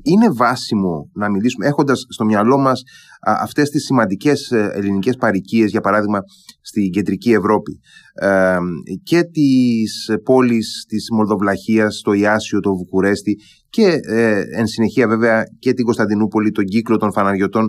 είναι 0.05 0.29
βάσιμο 0.37 1.11
να 1.15 1.31
μιλήσουμε, 1.31 1.67
έχοντας 1.67 1.99
στο 2.09 2.25
μυαλό 2.25 2.59
μας 2.59 2.83
α, 3.29 3.33
αυτές 3.43 3.69
τις 3.69 3.85
σημαντικές 3.85 4.51
ε, 4.51 4.71
ελληνικές 4.75 5.17
παρικίες, 5.17 5.71
για 5.71 5.81
παράδειγμα 5.81 6.19
στην 6.61 6.91
κεντρική 6.91 7.33
Ευρώπη 7.33 7.81
ε, 8.15 8.57
και 9.03 9.23
τις 9.23 10.11
πόλεις 10.25 10.85
της 10.89 11.07
Μολδοβλαχίας, 11.17 12.01
το 12.05 12.13
Ιάσιο, 12.13 12.61
το 12.61 12.71
Βουκουρέστι 12.77 13.37
και 13.69 13.87
ε, 14.09 14.41
εν 14.59 14.67
συνεχεία 14.67 15.09
βέβαια 15.09 15.43
και 15.59 15.73
την 15.73 15.85
Κωνσταντινούπολη, 15.85 16.51
τον 16.51 16.65
κύκλο 16.65 16.97
των 16.97 17.13
φαναριωτών 17.13 17.67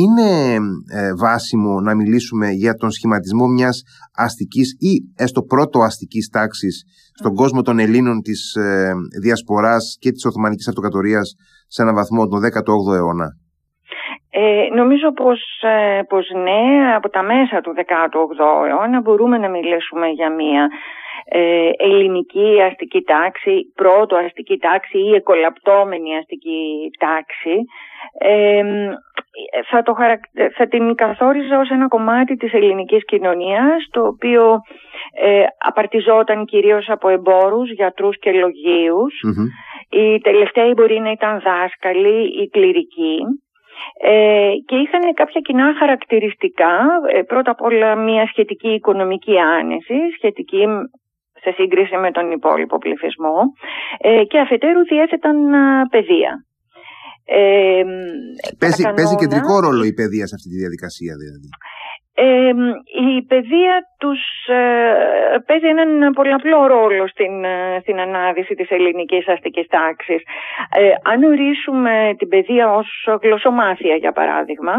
είναι 0.00 0.54
ε, 0.98 1.14
βάσιμο 1.22 1.80
να 1.80 1.94
μιλήσουμε 1.94 2.48
για 2.50 2.74
τον 2.74 2.90
σχηματισμό 2.90 3.46
μιας 3.46 3.82
αστικής 4.16 4.68
ή 4.90 5.22
έστω 5.24 5.42
πρώτο 5.42 5.78
αστικής 5.80 6.28
τάξης 6.28 6.84
στον 7.20 7.34
κόσμο 7.34 7.62
των 7.62 7.78
Ελλήνων 7.78 8.20
της 8.20 8.54
ε, 8.54 8.92
Διασποράς 9.22 9.96
και 10.00 10.10
της 10.10 10.24
Οθωμανικής 10.24 10.68
Αυτοκρατορίας 10.68 11.34
σε 11.66 11.82
έναν 11.82 11.94
βαθμό 11.94 12.28
τον 12.28 12.40
18ο 12.40 12.94
αιώνα; 12.96 13.28
Ε, 14.30 14.68
νομίζω 14.74 15.12
πως, 15.12 15.40
ε, 15.62 16.02
πως 16.08 16.30
ναι, 16.46 16.94
από 16.94 17.08
τα 17.08 17.22
μέσα 17.22 17.60
του 17.60 17.74
18ου 17.76 18.68
αιώνα 18.68 19.00
μπορούμε 19.00 19.38
να 19.38 19.48
μιλήσουμε 19.48 20.06
για 20.08 20.30
μια 20.30 20.68
ε, 21.30 21.70
ελληνική 21.76 22.60
αστική 22.68 23.02
τάξη, 23.02 23.72
πρώτο 23.74 24.16
αστική 24.16 24.56
τάξη 24.58 24.98
ή 24.98 25.14
εκολαπτώμενη 25.14 26.16
αστική 26.16 26.60
τάξη. 26.98 27.56
Ε, 28.18 28.62
θα, 29.70 29.82
το 29.82 29.94
θα 30.56 30.66
την 30.68 30.94
καθόριζα 30.94 31.58
ως 31.58 31.70
ένα 31.70 31.88
κομμάτι 31.88 32.36
της 32.36 32.52
ελληνικής 32.52 33.04
κοινωνίας 33.04 33.88
το 33.90 34.06
οποίο 34.06 34.60
ε, 35.20 35.44
απαρτιζόταν 35.58 36.44
κυρίως 36.44 36.88
από 36.88 37.08
εμπόρους, 37.08 37.70
γιατρούς 37.70 38.18
και 38.18 38.32
λογιους 38.32 39.14
Οι 39.90 40.18
τελευταίοι 40.18 40.72
μπορεί 40.76 41.00
να 41.00 41.10
ήταν 41.10 41.40
δάσκαλοι 41.40 42.42
ή 42.42 42.48
κληρικοί 42.48 43.18
ε, 44.00 44.50
και 44.66 44.76
είχαν 44.76 45.14
κάποια 45.14 45.40
κοινά 45.40 45.74
χαρακτηριστικά. 45.78 46.86
Ε, 47.12 47.22
πρώτα 47.22 47.50
απ' 47.50 47.62
όλα 47.62 47.96
μια 47.96 48.26
σχετική 48.26 48.68
οικονομική 48.68 49.38
άνεση, 49.38 49.98
σχετική 50.16 50.66
σε 51.40 51.50
σύγκριση 51.56 51.96
με 51.96 52.10
τον 52.10 52.30
υπόλοιπο 52.30 52.78
πληθυσμό 52.78 53.38
ε, 53.98 54.24
και 54.24 54.38
αφετέρου 54.38 54.82
διέθεταν 54.82 55.36
παιδεία. 55.90 56.47
Ε, 57.30 57.82
παίζει, 58.58 58.82
παίζει 58.96 59.14
κεντρικό 59.14 59.60
ρόλο 59.60 59.84
η 59.84 59.92
παιδεία 59.92 60.26
σε 60.26 60.34
αυτή 60.34 60.48
τη 60.48 60.56
διαδικασία 60.56 61.14
δηλαδή. 61.22 61.48
Ε, 62.20 62.52
η 63.08 63.22
παιδεία 63.22 63.74
τους 63.98 64.20
ε, 64.46 65.38
παίζει 65.46 65.66
έναν 65.66 66.12
πολλαπλό 66.12 66.66
ρόλο 66.66 67.08
στην, 67.08 67.44
ε, 67.44 67.78
στην 67.80 68.00
ανάδυση 68.00 68.54
της 68.54 68.70
ελληνικής 68.70 69.28
αστικής 69.28 69.66
τάξης. 69.66 70.22
Ε, 70.78 70.90
αν 71.02 71.22
ορίσουμε 71.22 72.14
την 72.18 72.28
παιδεία 72.28 72.74
ως 72.74 72.88
γλωσσομάθεια 73.22 73.94
για 73.94 74.12
παραδειγμα 74.12 74.74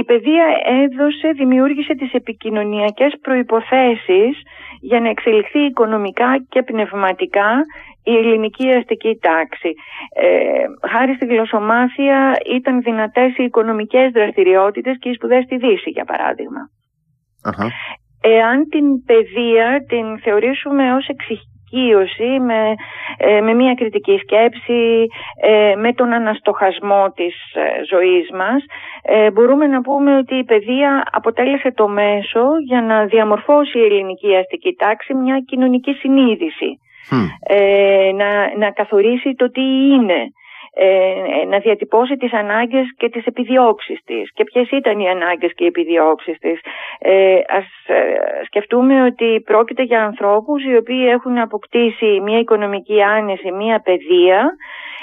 η 0.00 0.04
παιδεία 0.04 0.46
έδωσε, 0.82 1.28
δημιούργησε 1.40 1.94
τις 1.94 2.12
επικοινωνιακές 2.12 3.12
προϋποθέσεις 3.20 4.34
για 4.80 5.00
να 5.00 5.08
εξελιχθεί 5.08 5.58
οικονομικά 5.58 6.44
και 6.48 6.62
πνευματικά 6.62 7.50
η 8.10 8.16
ελληνική 8.16 8.68
αστική 8.70 9.18
τάξη. 9.20 9.70
Ε, 10.14 10.88
χάρη 10.92 11.14
στη 11.14 11.26
γλωσσομάθεια 11.26 12.36
ήταν 12.56 12.82
δυνατές 12.82 13.36
οι 13.36 13.44
οικονομικές 13.44 14.10
δραστηριότητες 14.12 14.96
και 15.00 15.08
οι 15.08 15.14
σπουδές 15.14 15.44
στη 15.44 15.56
Δύση 15.56 15.90
για 15.90 16.04
παραδειγμα 16.04 16.60
Εάν 18.20 18.68
την 18.68 19.04
παιδεία 19.04 19.84
την 19.88 20.18
θεωρήσουμε 20.18 20.94
ως 20.94 21.06
εξοικείωση 21.08 22.40
με, 22.40 22.74
ε, 23.16 23.40
με 23.40 23.54
μια 23.54 23.74
κριτική 23.74 24.18
σκέψη, 24.18 25.06
ε, 25.42 25.74
με 25.76 25.92
τον 25.92 26.12
αναστοχασμό 26.12 27.12
της 27.14 27.34
ε, 27.54 27.84
ζωής 27.92 28.30
μας, 28.30 28.64
μπορούμε 29.32 29.66
να 29.66 29.80
πούμε 29.80 30.16
ότι 30.16 30.34
η 30.34 30.44
παιδεία 30.44 31.08
αποτέλεσε 31.10 31.72
το 31.72 31.88
μέσο 31.88 32.44
για 32.66 32.82
να 32.82 33.04
διαμορφώσει 33.04 33.78
η 33.78 33.84
ελληνική 33.84 34.36
αστική 34.36 34.74
τάξη 34.74 35.14
μια 35.14 35.38
κοινωνική 35.46 35.92
συνείδηση 35.92 36.80
ε, 37.46 38.10
να, 38.14 38.56
να 38.56 38.70
καθορίσει 38.70 39.34
το 39.34 39.50
τι 39.50 39.62
είναι, 39.62 40.30
ε, 40.78 41.44
να 41.48 41.58
διατυπώσει 41.58 42.16
τις 42.16 42.32
ανάγκες 42.32 42.86
και 42.96 43.08
τις 43.08 43.26
επιδιώξεις 43.26 44.00
της. 44.04 44.32
Και 44.32 44.44
ποιες 44.44 44.70
ήταν 44.70 44.98
οι 44.98 45.08
ανάγκες 45.08 45.54
και 45.54 45.64
οι 45.64 45.66
επιδιώξεις 45.66 46.38
της. 46.38 46.60
Ε, 46.98 47.38
ας 47.48 47.64
ε, 47.86 48.44
σκεφτούμε 48.44 49.04
ότι 49.04 49.42
πρόκειται 49.44 49.82
για 49.82 50.04
ανθρώπους 50.04 50.64
οι 50.64 50.76
οποίοι 50.76 51.06
έχουν 51.08 51.38
αποκτήσει 51.38 52.20
μια 52.22 52.38
οικονομική 52.38 53.02
άνεση, 53.02 53.50
μια 53.50 53.80
παιδεία 53.80 54.50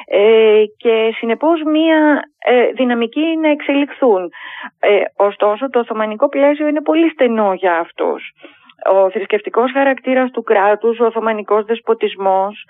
ε, 0.05 0.63
και 0.77 1.13
συνεπώς 1.17 1.61
μια 1.63 2.21
ε, 2.45 2.65
δυναμική 2.65 3.37
να 3.41 3.49
εξελιχθούν. 3.49 4.29
ωστόσο 5.17 5.69
το 5.69 5.79
Οθωμανικό 5.79 6.29
πλαίσιο 6.29 6.67
είναι 6.67 6.81
πολύ 6.81 7.09
στενό 7.09 7.53
για 7.53 7.77
αυτούς 7.77 8.33
ο 8.85 9.09
θρησκευτικός 9.09 9.71
χαρακτήρας 9.71 10.31
του 10.31 10.43
κράτους, 10.43 10.99
ο 10.99 11.05
Οθωμανικός 11.05 11.65
δεσποτισμός, 11.65 12.65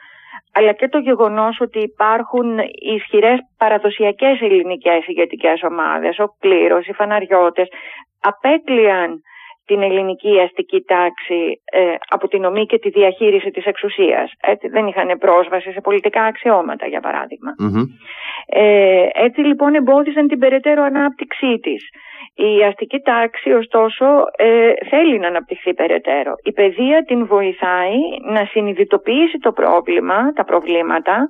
αλλά 0.54 0.72
και 0.72 0.88
το 0.88 0.98
γεγονός 0.98 1.60
ότι 1.60 1.80
υπάρχουν 1.80 2.60
ισχυρές 2.96 3.40
παραδοσιακές 3.58 4.42
ελληνικές 4.42 5.08
ηγετικές 5.08 5.64
ομάδες, 5.64 6.20
ο 6.20 6.36
κλήρος, 6.40 6.88
οι 6.88 6.94
φαναριώτες, 6.94 7.68
απέκλειαν 8.22 9.22
την 9.66 9.82
ελληνική 9.82 10.40
αστική 10.40 10.82
τάξη 10.82 11.62
ε, 11.72 11.96
από 12.10 12.28
την 12.28 12.46
ομή 12.46 12.66
και 12.66 12.80
τη 12.80 12.90
διαχείριση 12.90 13.50
της 13.52 13.66
εξουσίας. 13.66 14.32
Έτσι, 14.42 14.68
δεν 14.68 14.88
είχαν 14.88 15.18
πρόσβαση 15.20 15.72
σε 15.72 15.82
πολιτικά 15.82 16.24
αξιώματα, 16.24 16.88
για 16.88 17.00
παραδειγμα 17.00 17.52
Ε, 18.48 19.08
έτσι 19.14 19.42
λοιπόν 19.42 19.76
εμπόδισαν 19.76 20.28
την 20.28 20.40
περαιτέρω 20.40 20.84
ανάπτυξή 20.84 21.60
της. 21.62 21.90
Η 22.36 22.64
αστική 22.64 23.00
τάξη 23.00 23.52
ωστόσο 23.52 24.06
ε, 24.38 24.74
θέλει 24.90 25.20
να 25.20 25.28
αναπτυχθεί 25.28 25.74
περαιτέρω. 25.74 26.34
Η 26.44 26.52
παιδεία 26.52 27.04
την 27.04 27.26
βοηθάει 27.26 28.00
να 28.32 28.46
συνειδητοποιήσει 28.46 29.38
το 29.38 29.52
πρόβλημα, 29.52 30.34
τα 30.34 30.44
προβλήματα, 30.44 31.28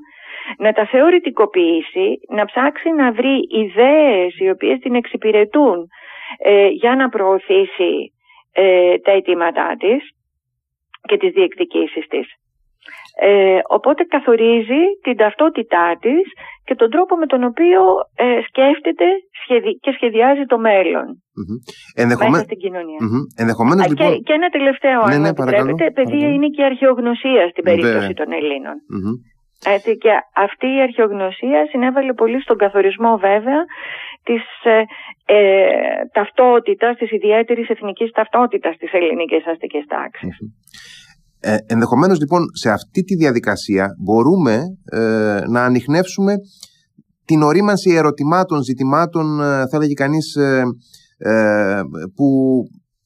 να 0.57 0.71
τα 0.71 0.85
θεωρητικοποιήσει, 0.85 2.19
να 2.29 2.45
ψάξει 2.45 2.89
να 2.89 3.11
βρει 3.11 3.37
ιδέες 3.63 4.39
οι 4.39 4.49
οποίες 4.49 4.79
την 4.79 4.95
εξυπηρετούν 4.95 5.87
ε, 6.37 6.67
για 6.67 6.95
να 6.95 7.09
προωθήσει 7.09 8.13
ε, 8.53 8.97
τα 8.97 9.11
αιτήματά 9.11 9.75
της 9.79 10.01
και 11.07 11.17
τις 11.17 11.31
διεκδικήσεις 11.31 12.05
της. 12.07 12.27
Ε, 13.21 13.59
οπότε 13.67 14.03
καθορίζει 14.03 14.83
την 15.03 15.15
ταυτότητά 15.17 15.97
της 16.01 16.25
και 16.65 16.75
τον 16.75 16.89
τρόπο 16.89 17.15
με 17.15 17.25
τον 17.25 17.43
οποίο 17.43 17.81
ε, 18.15 18.39
σκέφτεται 18.47 19.07
και 19.83 19.91
σχεδιάζει 19.97 20.45
το 20.45 20.57
μέλλον 20.67 21.05
mm-hmm. 21.37 22.29
μέσα 22.31 22.43
στην 22.49 22.57
κοινωνία. 22.57 22.99
Ενδεχομένως, 23.41 23.87
λοιπόν... 23.87 24.11
και, 24.11 24.19
και 24.25 24.33
ένα 24.33 24.49
τελευταίο, 24.57 24.99
ναι, 25.05 25.13
αν 25.13 25.21
ναι, 25.21 25.29
επιτρέπετε, 25.29 25.91
παιδεία 25.91 26.29
είναι 26.33 26.49
και 26.53 26.61
η 26.61 26.65
αρχαιογνωσία 26.71 27.43
στην 27.51 27.63
περίπτωση 27.63 28.13
των 28.13 28.31
Ελλήνων. 28.39 28.75
Έτσι, 29.65 29.97
και 29.97 30.09
αυτή 30.35 30.67
η 30.67 30.81
αρχαιογνωσία 30.81 31.65
συνέβαλε 31.71 32.13
πολύ 32.13 32.41
στον 32.41 32.57
καθορισμό 32.57 33.17
βέβαια 33.17 33.61
της 34.23 34.43
ε, 34.63 34.81
ε, 35.25 35.67
ταυτότητας, 36.11 36.97
της 36.97 37.11
ιδιαίτερης 37.11 37.69
εθνικής 37.69 38.11
ταυτότητας 38.11 38.77
της 38.77 38.91
ελληνικής 38.91 39.47
αστικής 39.47 39.85
τάξης. 39.85 40.35
Ε, 41.39 41.57
ενδεχομένως 41.67 42.19
λοιπόν 42.19 42.41
σε 42.61 42.69
αυτή 42.69 43.01
τη 43.03 43.15
διαδικασία 43.15 43.85
μπορούμε 44.05 44.55
ε, 44.91 45.39
να 45.47 45.63
ανοιχνεύσουμε 45.65 46.33
την 47.25 47.41
ορίμανση 47.41 47.91
ερωτημάτων, 47.91 48.61
ζητημάτων, 48.61 49.41
ε, 49.41 49.43
θα 49.43 49.75
έλεγε 49.77 49.93
κανείς, 49.93 50.35
ε, 50.35 50.63
ε, 51.17 51.81
που 52.15 52.27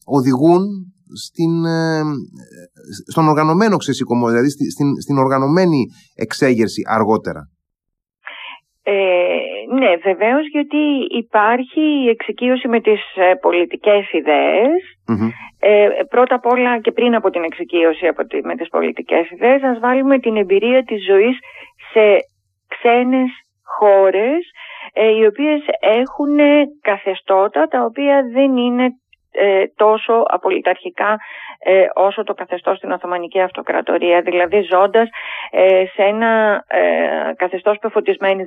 οδηγούν 0.06 0.62
στην, 1.26 1.54
στον 3.12 3.28
οργανωμένο 3.28 3.78
ξεσηκωμό, 3.78 4.28
δηλαδή 4.28 4.50
στην, 4.50 5.02
στην 5.02 5.18
οργανωμένη 5.18 5.86
εξέγερση 6.16 6.82
αργότερα. 6.90 7.42
Ε, 8.84 9.38
ναι, 9.80 9.96
βεβαίως 9.96 10.50
γιατί 10.52 10.84
υπάρχει 11.18 11.82
η 12.06 12.10
εξοικείωση 12.10 12.68
με 12.68 12.82
τις 12.82 13.02
ε, 13.16 13.34
πολιτικές 13.42 14.12
Ε, 15.60 15.88
πρώτα 16.10 16.36
απ' 16.36 16.46
όλα 16.46 16.80
και 16.80 16.92
πριν 16.92 17.16
από 17.16 17.30
την 17.30 17.44
εξοικείωση 17.44 18.08
από 18.08 18.26
τη, 18.26 18.46
με 18.46 18.56
τις 18.56 18.70
πολιτικές 18.70 19.32
ιδέες, 19.32 19.62
ας 19.64 19.80
βάλουμε 19.80 20.20
την 20.20 20.36
εμπειρία 20.38 20.84
της 20.84 21.06
ζωής 21.06 21.38
σε 21.92 22.16
ξένες 22.68 23.30
χώρες 23.78 24.42
ε, 24.94 25.08
οι 25.18 25.26
οποίες 25.26 25.62
έχουν 25.80 26.38
καθεστώτα 26.82 27.68
τα 27.68 27.84
οποία 27.84 28.24
δεν 28.34 28.58
είναι 28.58 28.86
ε, 28.86 28.90
τόσο 29.76 30.24
απολυταρχικά 30.28 31.18
ε, 31.60 31.86
όσο 31.94 32.24
το 32.24 32.34
καθεστώς 32.34 32.78
στην 32.78 32.92
Οθωμανική 32.92 33.42
Αυτοκρατορία. 33.42 34.22
Δηλαδή 34.22 34.62
ζώντας 34.62 35.10
ε, 35.52 35.84
σε 35.94 36.04
ένα 36.04 36.64
καθεστώς 37.36 37.78
πεφωτισμένης 37.78 38.46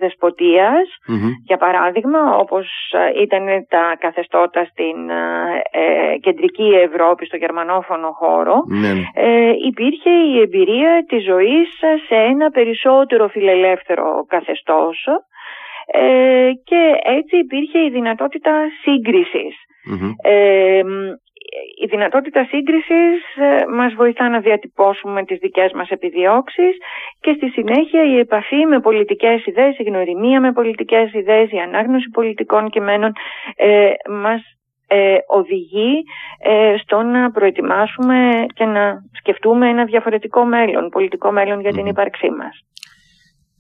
για 1.45 1.57
παράδειγμα, 1.57 2.37
όπως 2.37 2.95
ήταν 3.23 3.67
τα 3.69 3.97
καθεστώτα 3.99 4.65
στην 4.65 4.97
κεντρική 6.21 6.69
Ευρώπη, 6.83 7.27
στο 7.27 7.37
γερμανόφωνο 7.37 8.11
χώρο, 8.13 8.65
ναι, 8.69 8.93
ναι. 8.93 9.51
υπήρχε 9.67 10.11
η 10.11 10.41
εμπειρία 10.41 11.05
της 11.09 11.25
ζωής 11.25 11.69
σε 12.09 12.15
ένα 12.15 12.51
περισσότερο 12.51 13.29
φιλελεύθερο 13.29 14.25
καθεστώς 14.29 15.07
και 16.65 16.95
έτσι 17.03 17.37
υπήρχε 17.37 17.79
η 17.85 17.91
δυνατότητα 17.91 18.53
σύγκρισης. 18.83 19.57
Η 21.83 21.87
δυνατότητα 21.87 22.45
σύγκρισης 22.45 23.37
ε, 23.37 23.67
μας 23.77 23.95
βοηθά 23.95 24.29
να 24.29 24.41
διατυπώσουμε 24.41 25.25
τις 25.25 25.39
δικές 25.39 25.73
μας 25.73 25.89
επιδιώξεις 25.89 26.77
και 27.21 27.33
στη 27.37 27.49
συνέχεια 27.49 28.05
η 28.05 28.19
επαφή 28.19 28.67
με 28.67 28.81
πολιτικές 28.81 29.47
ιδέες, 29.47 29.79
η 29.79 29.83
γνωριμία 29.83 30.41
με 30.41 30.53
πολιτικές 30.53 31.13
ιδέες, 31.13 31.51
η 31.51 31.59
ανάγνωση 31.59 32.09
πολιτικών 32.09 32.71
κειμένων 32.71 33.13
ε, 33.57 33.91
μας 34.09 34.41
ε, 34.87 35.17
οδηγεί 35.27 36.03
ε, 36.39 36.75
στο 36.83 37.03
να 37.03 37.31
προετοιμάσουμε 37.31 38.45
και 38.55 38.65
να 38.65 39.03
σκεφτούμε 39.13 39.69
ένα 39.69 39.85
διαφορετικό 39.85 40.45
μέλλον, 40.45 40.89
πολιτικό 40.89 41.31
μέλλον 41.33 41.61
για 41.61 41.73
την 41.73 41.87
ύπαρξή 41.87 42.31
μας. 42.31 42.61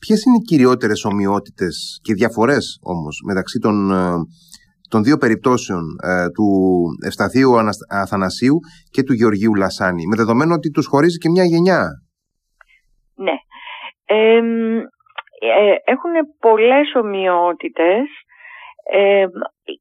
Ποιες 0.00 0.22
είναι 0.24 0.36
οι 0.40 0.46
κυριότερες 0.50 1.04
ομοιότητες 1.04 2.00
και 2.02 2.14
διαφορές 2.14 2.78
όμως 2.82 3.22
μεταξύ 3.26 3.58
των 3.58 3.76
των 4.90 5.02
δύο 5.02 5.16
περιπτώσεων 5.16 5.84
ε, 6.02 6.26
του 6.36 6.46
Ευσταθείου 7.06 7.50
Αθανασίου 8.02 8.56
και 8.90 9.02
του 9.02 9.12
Γεωργίου 9.12 9.54
Λασάνη, 9.54 10.06
με 10.06 10.16
δεδομένο 10.16 10.54
ότι 10.54 10.70
τους 10.70 10.86
χωρίζει 10.86 11.18
και 11.18 11.28
μια 11.28 11.44
γενιά; 11.44 11.82
Ναι. 13.14 13.36
Ε, 14.04 14.40
έχουν 15.84 16.12
πολλές 16.40 16.94
ομοιότητες 16.94 18.06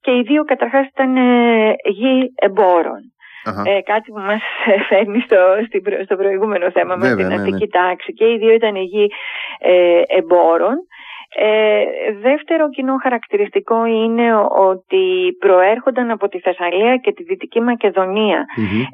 και 0.02 0.12
οι 0.12 0.22
δύο 0.22 0.44
καταρχάς 0.44 0.88
ήταν 0.88 1.16
ε, 1.18 1.76
γη 2.00 2.34
εμπόρων. 2.36 3.02
Ε, 3.46 3.82
κάτι 3.82 4.12
που 4.12 4.20
μας 4.20 4.42
φέρνει 4.90 5.20
στο, 5.20 5.38
στο 6.04 6.16
προηγούμενο 6.16 6.72
θέμα 6.72 6.96
με 6.96 7.16
την 7.16 7.28
ναι, 7.28 7.34
αστική 7.34 7.68
ναι. 7.68 7.80
τάξη 7.82 8.14
και 8.14 8.26
οι 8.26 8.38
δύο 8.38 8.54
ήταν 8.54 8.76
γη 8.76 9.12
ε, 9.60 10.02
εμπόρων. 10.08 10.78
Ε, 11.36 11.84
δεύτερο 12.22 12.70
κοινό 12.70 12.98
χαρακτηριστικό 13.02 13.86
είναι 13.86 14.36
ότι 14.36 15.36
προέρχονταν 15.40 16.12
από 16.12 16.28
τη 16.28 16.40
Θεσσαλία 16.40 16.98
και 16.98 17.12
τη 17.12 17.24
Δυτική 17.24 17.60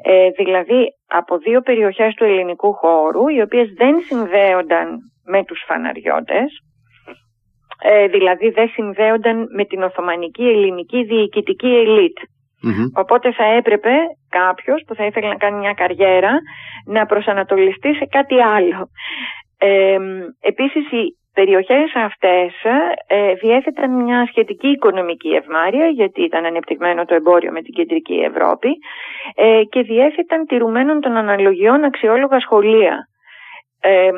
ε, 0.02 0.28
δηλαδή 0.36 0.88
από 1.08 1.38
δύο 1.38 1.60
περιοχές 1.60 2.14
του 2.14 2.24
ελληνικού 2.24 2.72
χώρου 2.72 3.28
οι 3.28 3.40
οποίες 3.40 3.72
δεν 3.72 4.00
συνδέονταν 4.00 4.98
με 5.24 5.44
τους 5.44 5.64
φαναριώτες. 5.66 6.60
Ε, 7.82 8.06
δηλαδή 8.06 8.50
δεν 8.50 8.68
συνδέονταν 8.68 9.48
με 9.56 9.64
την 9.64 9.82
Οθωμανική 9.82 10.42
ελληνική 10.42 11.04
διοικητική 11.04 11.66
Οπότε 12.94 13.32
θα 13.32 13.44
έπρεπε 13.44 13.90
κάποιος 14.28 14.82
που 14.86 14.94
θα 14.94 15.06
ήθελε 15.06 15.28
να 15.28 15.34
κάνει 15.34 15.58
μια 15.58 15.72
καριέρα 15.72 16.32
να 16.86 17.06
προσανατολιστεί 17.06 17.94
σε 17.94 18.06
κάτι 18.10 18.42
άλλο. 18.42 18.88
Ε, 19.58 19.98
επίσης 20.40 20.90
η 20.90 21.16
περιοχές 21.38 21.94
αυτές 21.94 22.50
ε, 23.06 23.34
διέθεταν 23.34 23.90
μια 24.02 24.26
σχετική 24.30 24.68
οικονομική 24.68 25.28
ευμάρεια 25.28 25.86
γιατί 25.86 26.22
ήταν 26.22 26.44
ανεπτυγμένο 26.44 27.04
το 27.04 27.14
εμπόριο 27.14 27.52
με 27.52 27.62
την 27.62 27.74
κεντρική 27.74 28.14
Ευρώπη 28.30 28.70
ε, 29.34 29.62
και 29.72 29.82
διέθεταν 29.82 30.46
τηρουμένων 30.46 31.00
των 31.00 31.16
αναλογιών 31.16 31.84
αξιόλογα 31.84 32.40
σχολεία. 32.40 33.08
Ε, 33.80 34.10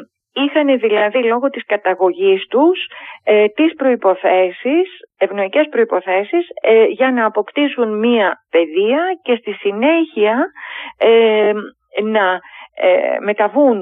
είχαν 0.45 0.79
δηλαδή 0.79 1.21
λόγω 1.33 1.47
της 1.51 1.65
καταγωγής 1.67 2.47
τους 2.47 2.79
ε, 3.23 3.47
τις 3.49 3.75
προϋποθέσεις, 3.75 4.87
ευνοϊκές 5.19 5.67
προϋποθέσεις 5.71 6.45
ε, 6.63 6.85
για 6.85 7.11
να 7.13 7.25
αποκτήσουν 7.25 7.99
μία 7.99 8.29
παιδεία 8.51 9.03
και 9.23 9.35
στη 9.41 9.53
συνέχεια 9.53 10.35
ε, 10.97 11.53
να 12.03 12.27
μεταβούν 13.25 13.79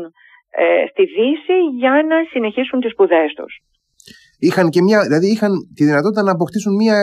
ε, 0.62 0.86
στη 0.90 1.04
Δύση 1.04 1.58
για 1.82 1.94
να 2.10 2.16
συνεχίσουν 2.32 2.80
τις 2.80 2.92
σπουδές 2.92 3.30
τους. 3.38 3.52
Είχαν 4.38 4.66
και 4.74 4.82
μια, 4.82 4.98
δηλαδή 5.08 5.26
είχαν 5.34 5.52
τη 5.76 5.84
δυνατότητα 5.84 6.22
να 6.22 6.32
αποκτήσουν 6.36 6.72
μια, 6.82 6.96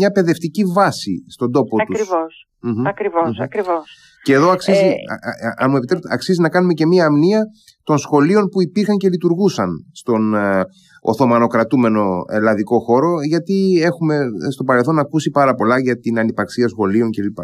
μια 0.00 0.10
παιδευτική 0.10 0.62
βάση 0.76 1.14
στον 1.34 1.52
τόπο 1.56 1.74
ακριβώς, 1.80 2.32
τους. 2.60 2.86
Ακριβώς, 2.92 3.38
ακριβώς. 3.46 3.84
Και 4.28 4.34
εδώ 4.34 4.50
αξίζει, 4.50 4.84
ε, 4.84 5.48
αν 5.56 5.70
μου 5.70 5.76
επιτρέπετε, 5.76 6.14
αξίζει 6.14 6.40
να 6.40 6.48
κάνουμε 6.48 6.72
και 6.72 6.86
μια 6.86 7.04
αμνία 7.06 7.42
των 7.82 7.98
σχολείων 7.98 8.48
που 8.48 8.62
υπήρχαν 8.62 8.96
και 8.96 9.08
λειτουργούσαν 9.08 9.68
στον 9.92 10.34
ε, 10.34 10.62
Οθωμανοκρατούμενο 11.00 12.24
ελλαδικό 12.30 12.78
χώρο, 12.78 13.22
γιατί 13.22 13.80
έχουμε 13.82 14.18
στο 14.52 14.64
παρελθόν 14.64 14.98
ακούσει 14.98 15.30
πάρα 15.30 15.54
πολλά 15.54 15.78
για 15.78 15.98
την 15.98 16.18
ανυπαρξία 16.18 16.68
σχολείων 16.68 17.10
κλπ. 17.10 17.38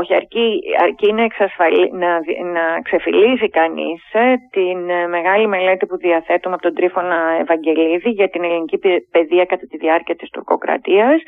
Όχι, 0.00 0.14
αρκεί, 0.14 0.60
αρκεί 0.82 1.12
να, 1.12 1.26
να, 1.92 2.10
να 2.52 2.80
ξεφυλίζει 2.82 3.48
κανείς 3.48 4.02
ε, 4.12 4.34
την 4.50 4.90
ε, 4.90 5.06
μεγάλη 5.06 5.46
μελέτη 5.46 5.86
που 5.86 5.96
διαθέτουμε 5.96 6.54
από 6.54 6.62
τον 6.62 6.74
Τρίφωνα 6.74 7.36
Ευαγγελίδη 7.40 8.10
για 8.10 8.28
την 8.28 8.44
ελληνική 8.44 8.78
παιδεία 9.10 9.44
κατά 9.44 9.66
τη 9.66 9.76
διάρκεια 9.76 10.16
της 10.16 10.30
τουρκοκρατίας. 10.30 11.22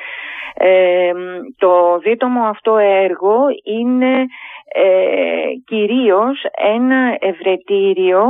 Ε, 0.55 1.13
το 1.57 1.99
δίτομο 1.99 2.45
αυτό 2.45 2.77
έργο 2.77 3.37
είναι 3.65 4.27
ε, 4.73 5.53
κυρίως 5.65 6.45
ένα 6.77 7.17
ευρετήριο 7.21 8.25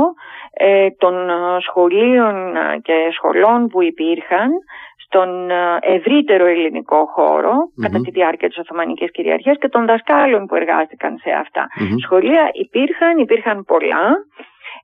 ε, 0.53 0.89
των 0.89 1.29
σχολείων 1.59 2.53
και 2.81 3.09
σχολών 3.11 3.67
που 3.67 3.81
υπήρχαν 3.81 4.51
στον 5.13 5.49
ε, 5.49 5.77
ευρύτερο 5.81 6.45
ελληνικό 6.45 7.09
κατά 7.81 7.99
τη 8.01 8.11
διάρκεια 8.11 8.47
της 8.47 8.57
Οθωμανικής 8.57 9.11
κυριαρχίας 9.11 9.57
και 9.57 9.69
των 9.69 9.85
δασκάλων 9.85 10.45
που 10.45 10.55
εργάστηκαν 10.55 11.17
σε 11.17 11.31
αυτα 11.31 11.67
Σχολεία 12.03 12.49
υπήρχαν, 12.53 13.17
υπήρχαν 13.17 13.63
πολλά. 13.63 14.25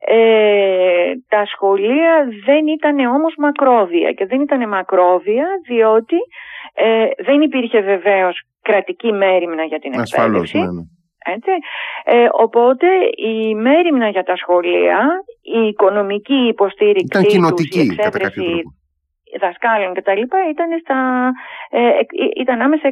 Ε, 0.06 1.14
τα 1.28 1.46
σχολεία 1.46 2.28
δεν 2.46 2.68
ήταν 2.68 3.00
όμως 3.00 3.34
μακρόβια 3.38 4.12
και 4.12 4.26
δεν 4.26 4.42
ήταν 4.42 4.68
μακρόβια 4.68 5.48
διότι 5.68 6.16
ε, 6.74 7.06
δεν 7.18 7.42
υπήρχε 7.42 7.80
βεβαίως 7.82 8.42
κρατική 8.62 9.12
μέρημνα 9.12 9.64
για 9.64 9.80
την 9.80 9.94
εκπαίδευση. 9.94 10.58
Ναι, 10.58 10.64
ναι. 10.66 10.82
Έτσι. 11.26 11.52
Ε, 12.04 12.28
οπότε 12.32 12.88
η 13.16 13.56
μέρημνα 13.56 14.08
για 14.10 14.24
τα 14.24 14.36
σχολεία, 14.36 15.24
η 15.42 15.68
οικονομική 15.68 16.48
υποστήριξη 16.48 17.22
ήταν 17.22 17.56
τους, 17.56 17.76
η 17.76 17.80
εξέβρεση 17.80 18.64
δασκάλων 19.40 19.94
και 19.94 20.02
τα 20.02 20.16
λοιπά 20.16 20.38
ήταν, 20.50 20.70
στα, 20.84 21.32
ε, 21.70 21.88
ε 21.88 22.04
ήταν 22.42 22.62
άμεσα 22.62 22.92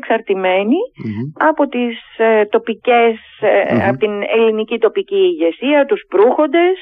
από 1.33 1.67
τις 1.67 1.97
ε, 2.17 2.45
τοπικές, 2.45 3.15
ε, 3.39 3.87
από 3.87 3.97
την 3.97 4.23
ελληνική 4.35 4.77
τοπική 4.77 5.15
ηγεσία, 5.15 5.85
τους 5.85 6.05
προύχοντες 6.09 6.75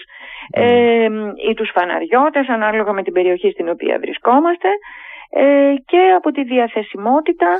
ε, 0.51 1.07
ή 1.49 1.53
τους 1.53 1.69
φαναριώτες 1.73 2.47
ανάλογα 2.47 2.91
με 2.93 3.03
την 3.03 3.13
περιοχή 3.13 3.49
στην 3.51 3.69
οποία 3.69 3.97
βρισκόμαστε 3.99 4.69
και 5.85 6.11
από 6.17 6.31
τη 6.31 6.43
διαθεσιμότητα 6.43 7.51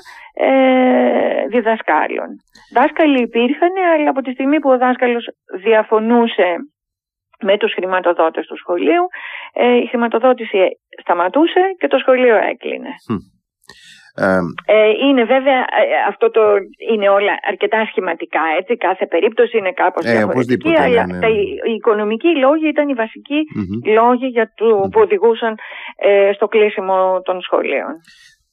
διδασκάλων. 1.50 2.30
Δάσκαλοι 2.74 3.22
υπήρχαν, 3.22 3.72
αλλά 3.94 4.10
από 4.10 4.22
τη 4.22 4.32
στιγμή 4.32 4.60
που 4.60 4.70
ο 4.70 4.78
δάσκαλος 4.78 5.26
διαφωνούσε 5.64 6.56
με 7.42 7.58
τους 7.58 7.74
χρηματοδότες 7.74 8.46
του 8.48 8.58
σχολείου. 8.58 9.06
Ε, 9.54 9.76
η 9.76 9.88
χρηματοδότηση 9.88 10.58
σταματούσε 11.02 11.62
και 11.80 11.88
το 11.88 11.98
σχολείο 11.98 12.36
έκλεινε. 12.36 12.90
Ε, 14.66 14.90
είναι 15.06 15.24
βέβαια, 15.24 15.60
ε, 15.60 15.84
αυτό 16.08 16.32
το 16.32 16.42
είναι 16.92 17.10
όλα 17.10 17.34
αρκετά 17.48 17.86
σχηματικά, 17.90 18.42
έτσι, 18.58 18.78
κάθε 18.78 19.06
περίπτωση 19.06 19.58
είναι 19.58 19.72
κάπως 19.72 20.06
ε, 20.06 20.12
διαφορετική, 20.12 20.78
αλλά 20.78 21.06
ναι, 21.06 21.18
ναι. 21.18 21.28
οι 21.28 21.74
οικονομικοί 21.76 22.36
λόγοι 22.38 22.68
ήταν 22.68 22.90
οι 22.90 22.94
βασικοι 22.94 23.40
λόγοι 23.86 24.28
για 24.28 24.52
το, 24.56 24.66
που 24.92 25.00
οδηγούσαν 25.00 25.56
στο 26.36 26.48
κλείσιμο 26.48 27.22
των 27.26 27.42
σχολείων. 27.42 27.94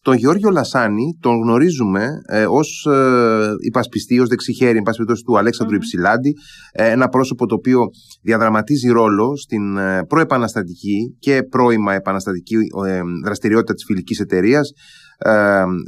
Τον 0.02 0.16
Γεώργιο 0.16 0.50
Λασάνη 0.50 1.18
τον 1.20 1.36
γνωρίζουμε 1.42 2.08
ε, 2.26 2.44
ως 2.48 2.86
ε, 2.90 3.52
υπασπιστή, 3.66 4.20
ως 4.20 4.28
δεξιχέρι 4.28 4.82
του 5.24 5.38
Αλέξανδρου 5.38 5.76
Υψηλάντη 5.76 6.34
ε, 6.72 6.90
ένα 6.90 7.08
πρόσωπο 7.08 7.46
το 7.46 7.54
οποίο 7.54 7.80
διαδραματίζει 8.22 8.88
ρόλο 8.88 9.36
στην 9.36 9.76
ε, 9.76 10.04
προεπαναστατική 10.04 11.16
και 11.18 11.42
πρώιμα 11.42 11.94
επαναστατική 11.94 12.54
ε, 12.86 13.00
δραστηριότητα 13.24 13.74
της 13.74 13.84
φιλικής 13.84 14.20
εταιρείας 14.20 14.70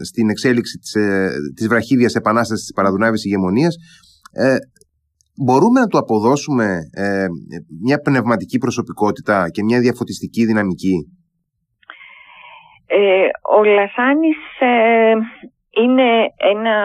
στην 0.03 0.31
εξέλιξη 0.31 0.79
της, 0.79 0.96
της 1.55 1.68
βραχίδιας 1.68 2.14
επανάστασης 2.14 2.64
της 2.64 2.74
παραδουνάβης 2.74 3.24
ηγεμονίας. 3.24 3.74
Μπορούμε 5.44 5.81
να 5.81 5.87
του 5.87 5.98
αποδώσουμε 5.98 6.79
μια 7.83 7.98
πνευματική 7.98 8.59
προσωπικότητα 8.59 9.48
και 9.50 9.62
μια 9.62 9.81
διαφωτιστική 9.81 10.44
δυναμική; 10.44 11.09
Ε, 12.96 13.28
ο 13.57 13.64
Λασάνης 13.64 14.37
ε, 14.59 15.14
είναι 15.83 16.33
ένα 16.37 16.76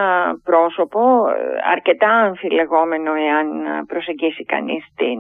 πρόσωπο 0.43 1.01
ε, 1.29 1.71
αρκετά 1.71 2.09
αμφιλεγόμενο 2.09 3.13
εάν 3.13 3.47
προσεγγίσει 3.87 4.43
κανείς 4.43 4.85
την, 4.95 5.19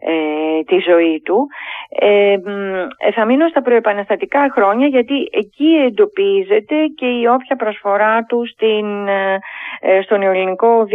ε, 0.00 0.62
τη 0.66 0.78
ζωή 0.90 1.22
του. 1.24 1.46
Ε, 1.88 2.36
θα 3.14 3.24
μείνω 3.24 3.48
στα 3.48 3.62
προεπαναστατικά 3.62 4.50
χρόνια 4.54 4.86
γιατί 4.86 5.28
εκεί 5.30 5.70
εντοπίζεται 5.86 6.76
και 6.96 7.06
η 7.06 7.26
όποια 7.26 7.56
προσφορά 7.56 8.24
του 8.24 8.46
στην, 8.46 8.86
στον 10.02 10.22
ελληνικό 10.22 10.86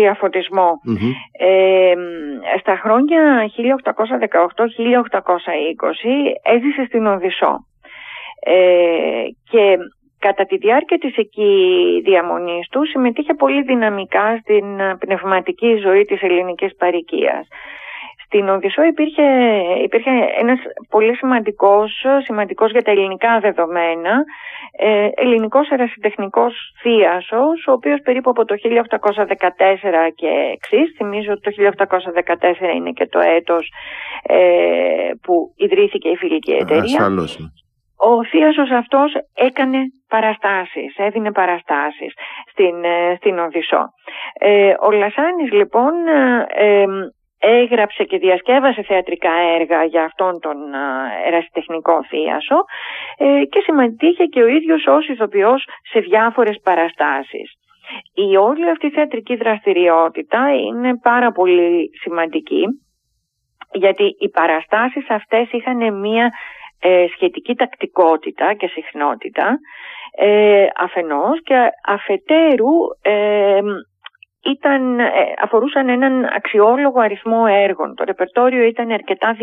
στα 2.59 2.75
χρόνια 2.75 3.49
1818-1820 3.57 3.61
έζησε 6.43 6.85
στην 6.87 7.05
Οδυσσό. 7.07 7.65
Ε, 8.47 9.25
και 9.49 9.77
κατά 10.19 10.45
τη 10.45 10.57
διάρκεια 10.57 10.97
της 10.97 11.15
εκεί 11.15 11.51
διαμονής 12.03 12.67
του 12.69 12.85
συμμετείχε 12.85 13.33
πολύ 13.33 13.61
δυναμικά 13.61 14.37
στην 14.41 14.65
πνευματική 14.99 15.75
ζωή 15.75 16.01
της 16.01 16.21
ελληνικής 16.21 16.75
παροικίας. 16.75 17.47
Στην 18.25 18.49
Οδυσσό 18.49 18.83
υπήρχε, 18.83 19.27
υπήρχε 19.83 20.11
ένας 20.39 20.59
πολύ 20.89 21.15
σημαντικός, 21.15 22.05
σημαντικός 22.23 22.71
για 22.71 22.81
τα 22.81 22.91
ελληνικά 22.91 23.39
δεδομένα, 23.39 24.23
ε, 24.77 25.07
ελληνικός 25.15 25.69
ερασιτεχνικός 25.69 26.53
θείασος, 26.81 27.67
ο 27.67 27.71
οποίος 27.71 27.99
περίπου 28.03 28.29
από 28.29 28.45
το 28.45 28.55
1814 28.57 30.09
και 30.15 30.31
εξής, 30.53 30.93
θυμίζω 30.97 31.31
ότι 31.31 31.41
το 31.41 31.51
1814 31.51 32.73
είναι 32.75 32.91
και 32.91 33.07
το 33.07 33.19
έτος 33.19 33.71
ε, 34.23 34.37
που 35.21 35.53
ιδρύθηκε 35.55 36.09
η 36.09 36.15
φιλική 36.15 36.51
εταιρεία. 36.51 36.97
Ο 37.97 38.23
θείασος 38.23 38.69
αυτός 38.71 39.13
έκανε 39.33 39.77
παραστάσεις, 40.07 40.95
έδινε 40.97 41.31
παραστάσεις 41.31 42.13
στην, 42.51 42.83
ε, 42.83 43.15
στην 43.17 43.39
Οδυσσό. 43.39 43.89
Ε, 44.39 44.73
ο 44.81 44.91
Λασάνης 44.91 45.51
λοιπόν 45.51 45.93
ε, 46.47 46.85
έγραψε 47.39 48.03
και 48.03 48.17
διασκεύασε 48.17 48.83
θεατρικά 48.83 49.31
έργα 49.31 49.83
για 49.83 50.03
αυτόν 50.03 50.39
τον 50.39 50.57
ερασιτεχνικό 51.25 52.03
θείασο 52.03 52.55
και 53.49 53.59
συμμετείχε 53.63 54.25
και 54.25 54.41
ο 54.41 54.47
ίδιος 54.47 54.85
ως 54.87 55.07
ηθοποιός 55.07 55.63
σε 55.91 55.99
διάφορες 55.99 56.59
παραστάσεις. 56.63 57.51
Η 58.13 58.37
όλη 58.37 58.69
αυτή 58.69 58.89
θεατρική 58.89 59.35
δραστηριότητα 59.35 60.55
είναι 60.55 60.97
πάρα 60.97 61.31
πολύ 61.31 61.89
σημαντική 62.01 62.63
γιατί 63.71 64.15
οι 64.19 64.29
παραστάσεις 64.29 65.09
αυτές 65.09 65.51
είχαν 65.51 65.99
μία 65.99 66.31
ε, 66.87 67.05
σχετική 67.13 67.55
τακτικότητα 67.55 68.53
και 68.53 68.67
συχνότητα 68.67 69.59
ε, 70.17 70.65
αφενός 70.75 71.41
και 71.43 71.55
αφετέρου 71.85 72.73
ε, 73.01 73.61
ήταν, 74.53 74.99
ε, 74.99 75.11
αφορούσαν 75.41 75.89
έναν 75.89 76.29
αξιόλογο 76.35 76.99
αριθμό 76.99 77.43
έργων. 77.49 77.95
Το 77.95 78.03
ρεπερτόριο 78.03 78.63
ήταν 78.63 78.91
αρκετά 78.91 79.35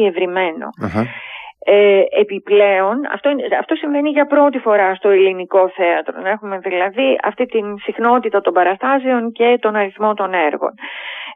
Ε, 1.64 2.02
επιπλέον, 2.20 2.96
αυτό, 3.12 3.30
αυτό 3.60 3.74
συμβαίνει 3.74 4.10
για 4.10 4.26
πρώτη 4.26 4.58
φορά 4.58 4.94
στο 4.94 5.08
ελληνικό 5.08 5.68
θέατρο. 5.68 6.20
Να 6.20 6.30
έχουμε 6.30 6.58
δηλαδή 6.58 7.18
αυτή 7.22 7.46
την 7.46 7.78
συχνότητα 7.78 8.40
των 8.40 8.52
παραστάσεων 8.52 9.32
και 9.32 9.58
τον 9.60 9.76
αριθμό 9.76 10.14
των 10.14 10.34
έργων. 10.34 10.72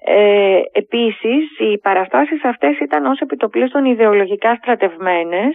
Ε, 0.05 0.61
επίσης, 0.73 1.59
οι 1.59 1.79
παραστάσεις 1.79 2.45
αυτές 2.45 2.79
ήταν 2.79 3.07
ως 3.07 3.21
επιτοπλίστων 3.21 3.85
ιδεολογικά 3.85 4.55
στρατευμένες 4.55 5.55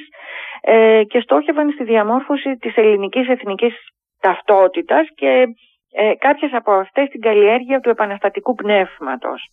ε, 0.61 1.01
και 1.03 1.19
στόχευαν 1.19 1.71
στη 1.71 1.83
διαμόρφωση 1.83 2.55
της 2.55 2.75
ελληνικής 2.75 3.27
εθνικής 3.27 3.73
ταυτότητας 4.19 5.07
και 5.15 5.47
ε, 5.91 6.13
κάποιες 6.15 6.53
από 6.53 6.71
αυτές 6.71 7.09
την 7.09 7.21
καλλιέργεια 7.21 7.79
του 7.79 7.89
επαναστατικού 7.89 8.55
πνεύματος. 8.55 9.47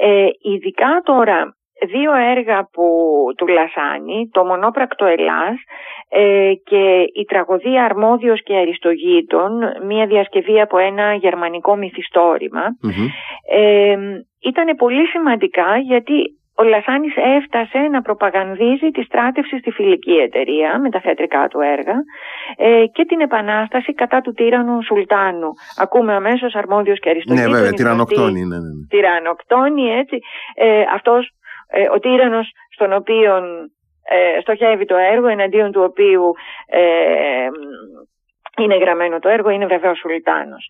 Ε, 0.00 0.26
ειδικά 0.40 1.00
τώρα 1.04 1.56
δύο 1.86 2.14
έργα 2.14 2.68
που 2.72 2.86
του 3.36 3.46
Λασάνη, 3.46 4.28
το 4.32 4.44
μονόπρακτο 4.44 5.04
Ελλάς 5.04 5.56
ε, 6.08 6.52
και 6.64 7.00
η 7.14 7.24
τραγωδία 7.24 7.84
Αρμόδιος 7.84 8.42
και 8.42 8.56
Αριστογείτων, 8.56 9.50
μία 9.86 10.06
διασκευή 10.06 10.60
από 10.60 10.78
ένα 10.78 11.14
γερμανικό 11.14 11.76
ε, 13.50 13.96
ήταν 14.40 14.76
πολύ 14.76 15.06
σημαντικά 15.06 15.78
γιατί 15.78 16.14
ο 16.56 16.62
Λασάνης 16.62 17.14
έφτασε 17.16 17.78
να 17.78 18.02
προπαγανδίζει 18.02 18.90
τη 18.90 19.02
στράτευση 19.02 19.58
στη 19.58 19.70
φιλική 19.70 20.12
εταιρεία 20.12 20.78
με 20.80 20.90
τα 20.90 21.00
θεατρικά 21.00 21.48
του 21.48 21.60
έργα 21.60 21.96
ε, 22.56 22.84
και 22.92 23.04
την 23.04 23.20
επανάσταση 23.20 23.94
κατά 23.94 24.20
του 24.20 24.32
τύραννου 24.32 24.82
Σουλτάνου. 24.82 25.50
Ακούμε 25.78 26.14
αμέσως 26.14 26.54
αρμόδιος 26.54 26.98
και 27.00 27.10
αριστοτήτων. 27.10 27.50
Ναι 27.50 27.56
βέβαια, 27.56 27.72
τυρανοκτόνη. 27.72 28.40
Ναι, 28.40 28.56
ναι, 28.56 28.62
ναι. 28.62 28.86
Τυρανοκτόνη 28.88 29.90
έτσι. 29.90 30.18
Ε, 30.54 30.84
αυτός 30.94 31.30
ε, 31.70 31.88
ο 31.94 31.98
τύραννος 31.98 32.50
στον 32.74 32.92
οποίο 32.92 33.36
ε, 34.08 34.40
στοχεύει 34.40 34.84
το 34.84 34.96
έργο, 34.96 35.26
εναντίον 35.26 35.72
του 35.72 35.82
οποίου 35.90 36.32
ε, 36.66 37.48
είναι 38.58 38.76
γραμμένο 38.76 39.18
το 39.18 39.28
έργο, 39.28 39.50
είναι 39.50 39.66
βεβαίως 39.66 39.98
Σουλτάνος. 39.98 40.68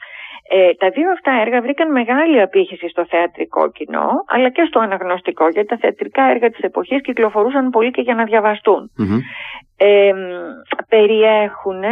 Ε, 0.48 0.74
τα 0.74 0.88
δύο 0.90 1.10
αυτά 1.10 1.32
έργα 1.40 1.60
βρήκαν 1.60 1.90
μεγάλη 1.90 2.40
απήχηση 2.40 2.88
στο 2.88 3.06
θεατρικό 3.06 3.70
κοινό, 3.70 4.10
αλλά 4.26 4.50
και 4.50 4.64
στο 4.68 4.80
αναγνωστικό, 4.80 5.48
γιατί 5.48 5.68
τα 5.68 5.76
θεατρικά 5.76 6.22
έργα 6.22 6.50
της 6.50 6.60
εποχής 6.60 7.00
κυκλοφορούσαν 7.00 7.70
πολύ 7.70 7.90
και 7.90 8.00
για 8.00 8.14
να 8.14 8.24
διαβαστούν. 8.24 8.90
Ε, 9.76 10.12
περιέχουν 10.88 11.82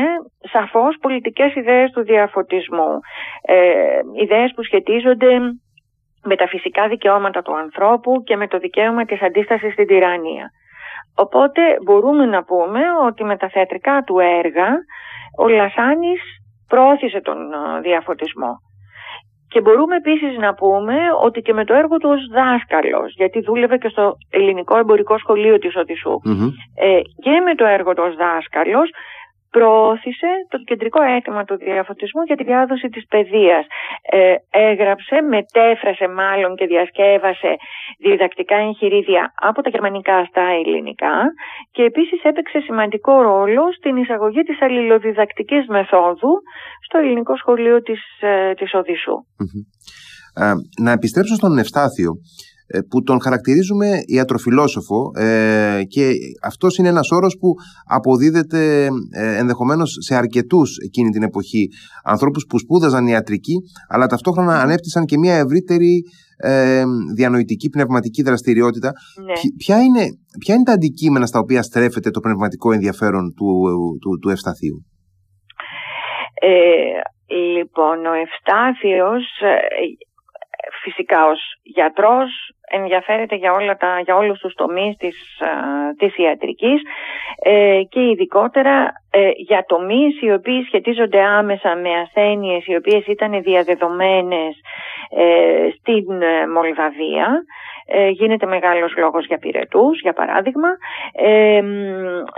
σαφώς 0.52 0.96
πολιτικές 1.00 1.54
ιδέες 1.54 1.90
του 1.90 2.02
διαφωτισμού, 2.02 3.00
ε, 3.42 4.00
ιδέες 4.22 4.52
που 4.54 4.62
σχετίζονται 4.62 5.38
με 6.24 6.36
τα 6.36 6.46
φυσικά 6.46 6.88
δικαιώματα 6.88 7.42
του 7.42 7.56
ανθρώπου 7.56 8.22
και 8.24 8.36
με 8.36 8.48
το 8.48 8.58
δικαίωμα 8.58 9.04
της 9.04 9.22
αντίστασης 9.22 9.72
στην 9.72 9.86
τυραννία. 9.86 10.50
Οπότε 11.16 11.62
μπορούμε 11.82 12.26
να 12.26 12.44
πούμε 12.44 12.80
ότι 13.06 13.24
με 13.24 13.36
τα 13.36 13.48
θεατρικά 13.48 14.02
του 14.06 14.18
έργα 14.18 14.68
ο 15.38 15.48
Λασάνης 15.48 16.20
προώθησε 16.68 17.20
τον 17.20 17.38
ε, 17.52 17.80
διαφωτισμό. 17.80 18.52
Και 19.48 19.60
μπορούμε 19.60 19.96
επίσης 19.96 20.38
να 20.38 20.54
πούμε 20.54 20.96
ότι 21.22 21.40
και 21.40 21.52
με 21.52 21.64
το 21.64 21.74
έργο 21.74 21.96
του 21.96 22.10
ως 22.10 22.26
δάσκαλος, 22.26 23.14
γιατί 23.16 23.40
δούλευε 23.40 23.76
και 23.76 23.88
στο 23.88 24.16
ελληνικό 24.30 24.78
εμπορικό 24.78 25.18
σχολείο 25.18 25.58
της 25.58 25.76
οδυσσου 25.76 26.20
ε, 26.74 27.00
και 27.24 27.40
με 27.44 27.54
το 27.54 27.64
έργο 27.64 27.94
του 27.94 28.02
ως 28.06 28.14
δάσκαλος 28.16 28.90
προώθησε 29.56 30.30
το 30.52 30.56
κεντρικό 30.68 31.02
αίτημα 31.02 31.44
του 31.44 31.56
διαφωτισμού 31.56 32.22
για 32.28 32.36
τη 32.36 32.44
διάδοση 32.44 32.88
της 32.88 33.04
παιδείας. 33.12 33.64
Ε, 34.02 34.34
έγραψε, 34.68 35.16
μετέφρασε 35.34 36.06
μάλλον 36.20 36.56
και 36.58 36.66
διασκεύασε 36.66 37.50
διδακτικά 38.06 38.56
εγχειρίδια 38.56 39.32
από 39.48 39.62
τα 39.62 39.68
γερμανικά 39.70 40.24
στα 40.30 40.44
ελληνικά 40.58 41.16
και 41.74 41.82
επίσης 41.82 42.22
έπαιξε 42.22 42.58
σημαντικό 42.60 43.22
ρόλο 43.22 43.62
στην 43.78 43.96
εισαγωγή 43.96 44.42
της 44.42 44.62
αλληλοδιδακτικής 44.62 45.66
μεθόδου 45.66 46.32
στο 46.86 46.98
ελληνικό 46.98 47.36
σχολείο 47.36 47.82
της, 47.82 48.00
ε, 48.20 48.54
της 48.54 48.74
οδυσσου 48.74 49.16
ε, 50.34 50.52
να 50.82 50.90
επιστρέψω 50.90 51.34
στον 51.34 51.58
Ευστάθιο. 51.58 52.10
ε, 52.12 52.51
που 52.88 53.02
τον 53.02 53.20
χαρακτηρίζουμε 53.20 54.00
ιατροφιλόσοφο 54.06 55.10
ε, 55.16 55.80
και 55.88 56.12
αυτός 56.42 56.76
είναι 56.76 56.88
ένας 56.88 57.10
όρος 57.10 57.36
που 57.40 57.54
αποδίδεται 57.86 58.88
ε, 59.10 59.36
ενδεχομένως 59.38 59.96
σε 60.00 60.14
αρκετούς 60.14 60.76
εκείνη 60.84 61.10
την 61.10 61.22
εποχή 61.22 61.68
ανθρώπους 62.04 62.46
που 62.48 62.58
σπούδαζαν 62.58 63.06
ιατρική 63.06 63.54
αλλά 63.88 64.06
ταυτόχρονα 64.06 64.60
ανέπτυσαν 64.60 65.04
και 65.04 65.18
μια 65.18 65.34
ευρύτερη 65.34 66.02
ε, 66.36 66.82
διανοητική 67.16 67.68
πνευματική 67.68 68.22
δραστηριότητα. 68.22 68.90
Ναι. 69.24 69.32
Ποια, 69.56 69.82
είναι, 69.82 70.04
ποια 70.38 70.54
είναι 70.54 70.64
τα 70.64 70.72
αντικείμενα 70.72 71.26
στα 71.26 71.38
οποία 71.38 71.62
στρέφεται 71.62 72.10
το 72.10 72.20
πνευματικό 72.20 72.72
ενδιαφέρον 72.72 73.34
του, 73.36 73.50
του, 74.00 74.18
του 74.18 74.28
Ευσταθείου. 74.28 74.86
Ε, 76.34 76.54
λοιπόν, 77.56 78.06
ο 78.06 78.14
Ευστάθιος 78.24 79.24
φυσικά 80.82 81.26
ως 81.26 81.40
γιατρός 81.62 82.30
ενδιαφέρεται 82.70 83.36
για, 83.36 83.52
όλα 83.52 83.76
τα, 83.76 84.00
για 84.04 84.16
όλους 84.16 84.38
τους 84.38 84.54
τομείς 84.54 84.96
της, 84.96 85.42
της 85.98 86.16
ιατρικής 86.16 86.82
ε, 87.42 87.80
και 87.88 88.00
ειδικότερα 88.00 88.92
ε, 89.10 89.30
για 89.36 89.64
τομείς 89.66 90.22
οι 90.22 90.32
οποίοι 90.32 90.62
σχετίζονται 90.62 91.20
άμεσα 91.22 91.76
με 91.76 91.90
ασθένειες 92.04 92.66
οι 92.66 92.76
οποίες 92.76 93.06
ήταν 93.06 93.42
διαδεδομένες 93.42 94.54
ε, 95.10 95.68
στην 95.78 96.06
Μολδαβία 96.54 97.44
ε, 97.86 98.08
γίνεται 98.08 98.46
μεγάλος 98.46 98.96
λόγος 98.96 99.26
για 99.26 99.38
πυρετούς, 99.38 100.00
για 100.00 100.12
παράδειγμα, 100.12 100.68
ε, 101.12 101.62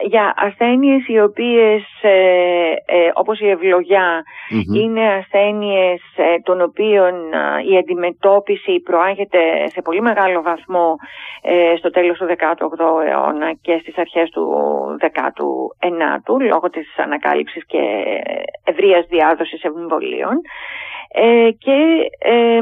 για 0.06 0.34
ασθένειες 0.36 1.08
οι 1.08 1.20
οποίες, 1.20 1.82
ε, 2.02 2.72
ε 2.86 3.10
όπως 3.14 3.40
η 3.40 3.48
ευλογια 3.48 4.22
είναι 4.74 5.12
ασθένειες 5.12 6.00
ε, 6.16 6.38
των 6.42 6.60
οποίων 6.60 7.14
η 7.70 7.76
αντιμετώπιση 7.76 8.80
προάγεται 8.80 9.68
σε 9.68 9.82
πολύ 9.82 10.00
μεγάλο 10.00 10.42
βαθμό 10.42 10.96
στο 11.78 11.90
τέλος 11.90 12.18
του 12.18 12.26
18ου 12.26 13.06
αιώνα 13.08 13.52
και 13.62 13.78
στις 13.80 13.98
αρχές 13.98 14.30
του 14.30 14.46
19ου, 15.00 16.40
λόγω 16.40 16.70
της 16.70 16.98
ανακάλυψης 16.98 17.66
και 17.66 17.80
ευρείας 18.64 19.06
διάδοσης 19.06 19.62
εμβολίων. 19.62 20.40
Ε, 21.16 21.50
και 21.58 22.10
ε, 22.18 22.56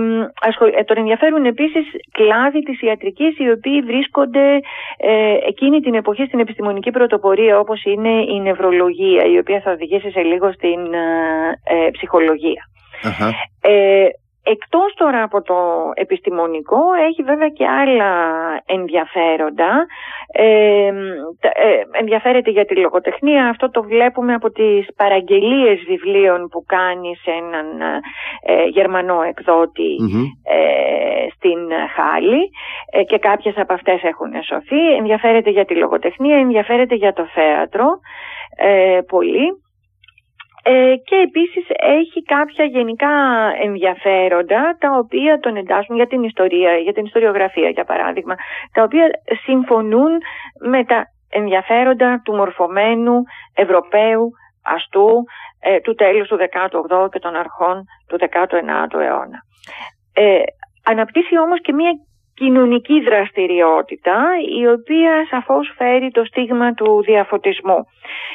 ε, 0.77 0.85
τον 0.85 0.97
ενδιαφέρουν 0.97 1.45
επίσης 1.45 1.85
κλάδοι 2.13 2.63
της 2.73 2.83
ιατρικής 2.89 3.39
οι 3.39 3.51
οποίοι 3.51 3.81
βρίσκονται 3.81 4.47
ε, 4.97 5.37
εκείνη 5.53 5.81
την 5.81 5.95
εποχή 5.95 6.25
στην 6.25 6.41
επιστημονική 6.41 6.91
πρωτοπορία 6.91 7.59
όπως 7.59 7.85
είναι 7.85 8.15
η 8.35 8.41
νευρολογία 8.41 9.25
η 9.35 9.39
οποία 9.39 9.61
θα 9.61 9.71
οδηγήσει 9.71 10.11
σε 10.11 10.21
λίγο 10.21 10.53
στην 10.53 10.81
ψυχολογία. 11.93 12.63
Εκτός 14.45 14.95
τώρα 14.95 15.23
από 15.23 15.43
το 15.43 15.57
επιστημονικό 15.95 16.81
έχει 17.09 17.23
βέβαια 17.23 17.49
και 17.49 17.67
άλλα 17.67 18.11
ενδιαφέροντα. 18.67 19.87
Ε, 20.33 20.87
ε, 20.87 20.93
ενδιαφέρεται 21.91 22.51
για 22.51 22.65
τη 22.65 22.77
λογοτεχνία. 22.77 23.49
Αυτό 23.49 23.71
το 23.71 23.83
βλέπουμε 23.83 24.35
από 24.35 24.51
τις 24.51 24.87
παραγγελίες 24.97 25.79
βιβλίων 25.87 26.49
που 26.49 26.65
κάνει 26.67 27.17
σε 27.17 27.31
έναν 27.31 27.81
ε, 28.43 28.65
γερμανό 28.65 29.23
ε, 29.23 29.33
στην 31.35 31.59
Χάλη 31.95 32.51
και 33.07 33.19
κάποιες 33.19 33.57
από 33.57 33.73
αυτές 33.73 34.03
έχουν 34.03 34.33
σωθεί. 34.43 34.95
Ενδιαφέρεται 34.97 35.51
για 35.51 35.65
τη 35.65 35.75
λογοτεχνία, 35.75 36.37
ενδιαφέρεται 36.37 36.95
για 36.95 37.13
το 37.13 37.27
θέατρο 37.35 37.87
πολύ. 39.09 39.63
Ε, 40.65 40.95
και 41.05 41.17
επίσης 41.17 41.67
έχει 41.77 42.23
κάποια 42.23 42.65
γενικά 42.65 43.09
ενδιαφέροντα 43.63 44.77
τα 44.79 44.91
οποία 44.99 45.39
τον 45.39 45.57
εντάσσουν 45.57 45.97
για 45.97 46.07
την 46.07 46.23
ιστορία, 46.23 46.77
για 46.77 46.93
την 46.93 47.05
ιστοριογραφία 47.05 47.69
για 47.69 47.85
παράδειγμα, 47.85 48.35
τα 48.73 48.83
οποία 48.83 49.11
συμφωνούν 49.45 50.13
με 50.61 50.85
τα 50.85 51.05
ενδιαφέροντα 51.31 52.21
του 52.25 52.35
μορφωμένου 52.35 53.23
Ευρωπαίου 53.55 54.31
αστού 54.63 55.25
ε, 55.61 55.81
του 55.81 55.95
τέλους 55.95 56.29
του 56.29 56.39
18ου 56.39 57.09
και 57.11 57.19
των 57.19 57.37
αρχών 57.37 57.85
του 58.09 58.19
19ου 58.21 59.01
αιώνα. 59.01 59.39
Ε, 60.15 60.43
αναπτύσσει 60.85 61.39
όμως 61.39 61.61
και 61.61 61.73
μια 61.73 61.93
κοινωνική 62.43 63.01
δραστηριότητα 63.01 64.17
η 64.61 64.67
οποία 64.67 65.27
σαφώς 65.31 65.75
φέρει 65.77 66.11
το 66.11 66.25
στίγμα 66.25 66.75
του 66.75 67.03
διαφωτισμού. 67.03 67.87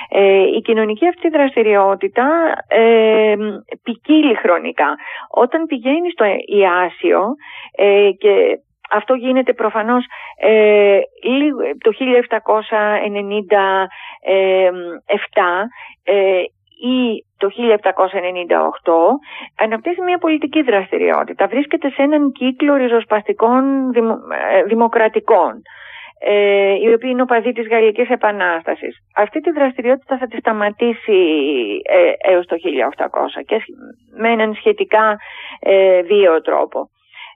Ε, 0.10 0.42
η 0.58 0.62
κοινωνική 0.62 1.08
αυτή 1.08 1.30
δραστηριότητα 1.30 2.28
ε, 2.68 3.36
ποικίλει 3.84 4.36
χρονικά. 4.36 4.96
Όταν 5.30 5.66
πηγαίνει 5.66 6.12
στο 6.12 6.26
Ιάσιο 6.46 7.22
ε, 7.76 8.10
και 8.18 8.60
αυτό 8.90 9.14
γίνεται 9.14 9.54
προφανώς 9.54 10.06
ε, 10.40 11.00
το 11.84 11.92
1797 12.00 12.02
ε, 14.22 14.70
ή 16.80 17.26
το 17.38 17.50
1798 17.56 17.58
αναπτύσσει 19.60 20.02
μια 20.02 20.18
πολιτική 20.18 20.62
δραστηριότητα. 20.62 21.48
Βρίσκεται 21.48 21.90
σε 21.90 22.02
έναν 22.02 22.32
κύκλο 22.32 22.76
ριζοσπαστικών 22.76 23.94
ε, 23.94 24.64
δημοκρατικών 24.64 25.62
ε, 26.20 26.74
οι 26.74 26.94
οποίοι 26.94 27.10
είναι 27.14 27.22
οπαδοί 27.22 27.52
της 27.52 27.68
Γαλλικής 27.68 28.10
Επανάστασης. 28.10 28.98
Αυτή 29.16 29.40
τη 29.40 29.52
δραστηριότητα 29.52 30.18
θα 30.18 30.28
τη 30.28 30.38
σταματήσει 30.38 31.22
ε, 31.84 32.32
έως 32.32 32.46
το 32.46 32.56
1800 32.56 33.44
και 33.46 33.62
με 34.18 34.30
έναν 34.32 34.54
σχετικά 34.54 35.18
ε, 35.60 36.02
βίαιο 36.02 36.42
τρόπο. 36.42 36.90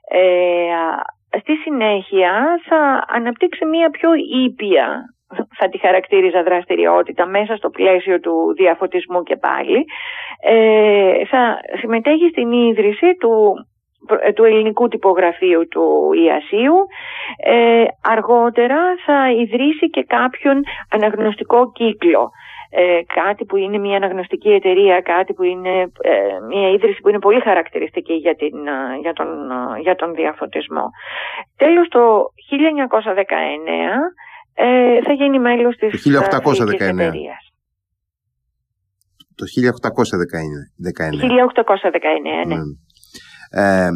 Ε, 0.08 1.38
στη 1.38 1.54
συνέχεια 1.54 2.60
θα 2.68 3.04
αναπτύξει 3.08 3.64
μια 3.64 3.90
πιο 3.90 4.10
ήπια 4.44 5.04
θα 5.58 5.68
τη 5.68 5.78
χαρακτήριζα 5.78 6.42
δραστηριότητα 6.42 7.26
μέσα 7.26 7.56
στο 7.56 7.70
πλαίσιο 7.70 8.20
του 8.20 8.54
διαφωτισμού 8.56 9.22
και 9.22 9.36
πάλι. 9.36 9.84
Ε, 10.42 11.24
θα 11.24 11.60
συμμετέχει 11.80 12.28
στην 12.28 12.52
ίδρυση 12.52 13.16
του, 13.20 13.54
ε, 14.20 14.32
του 14.32 14.44
ελληνικού 14.44 14.88
τυπογραφείου 14.88 15.68
του 15.68 16.10
Ιασίου. 16.24 16.76
Ε, 17.44 17.84
αργότερα 18.02 18.80
θα 19.06 19.32
ιδρύσει 19.32 19.90
και 19.90 20.02
κάποιον 20.02 20.62
αναγνωστικό 20.90 21.72
κύκλο. 21.72 22.30
Ε, 22.74 23.00
κάτι 23.14 23.44
που 23.44 23.56
είναι 23.56 23.78
μια 23.78 23.96
αναγνωστική 23.96 24.48
εταιρεία, 24.48 25.00
κάτι 25.00 25.32
που 25.32 25.42
είναι 25.42 25.92
ε, 26.00 26.14
μια 26.48 26.68
ίδρυση 26.70 27.00
που 27.00 27.08
είναι 27.08 27.18
πολύ 27.18 27.40
χαρακτηριστική 27.40 28.12
για, 28.12 28.34
την, 28.34 28.56
για, 29.00 29.12
τον, 29.12 29.28
για 29.80 29.94
τον 29.94 30.14
διαφωτισμό. 30.14 30.90
Τέλος 31.56 31.88
το 31.88 32.24
1919 32.50 33.34
ε, 34.54 35.02
θα 35.02 35.12
γίνει 35.12 35.38
μέλος 35.38 35.76
της 35.76 36.02
το 36.02 36.10
1819. 36.10 37.12
Το 39.34 39.44
1819. 39.46 40.58
1819, 41.28 42.46
ναι. 42.46 42.56
Ε, 43.50 43.88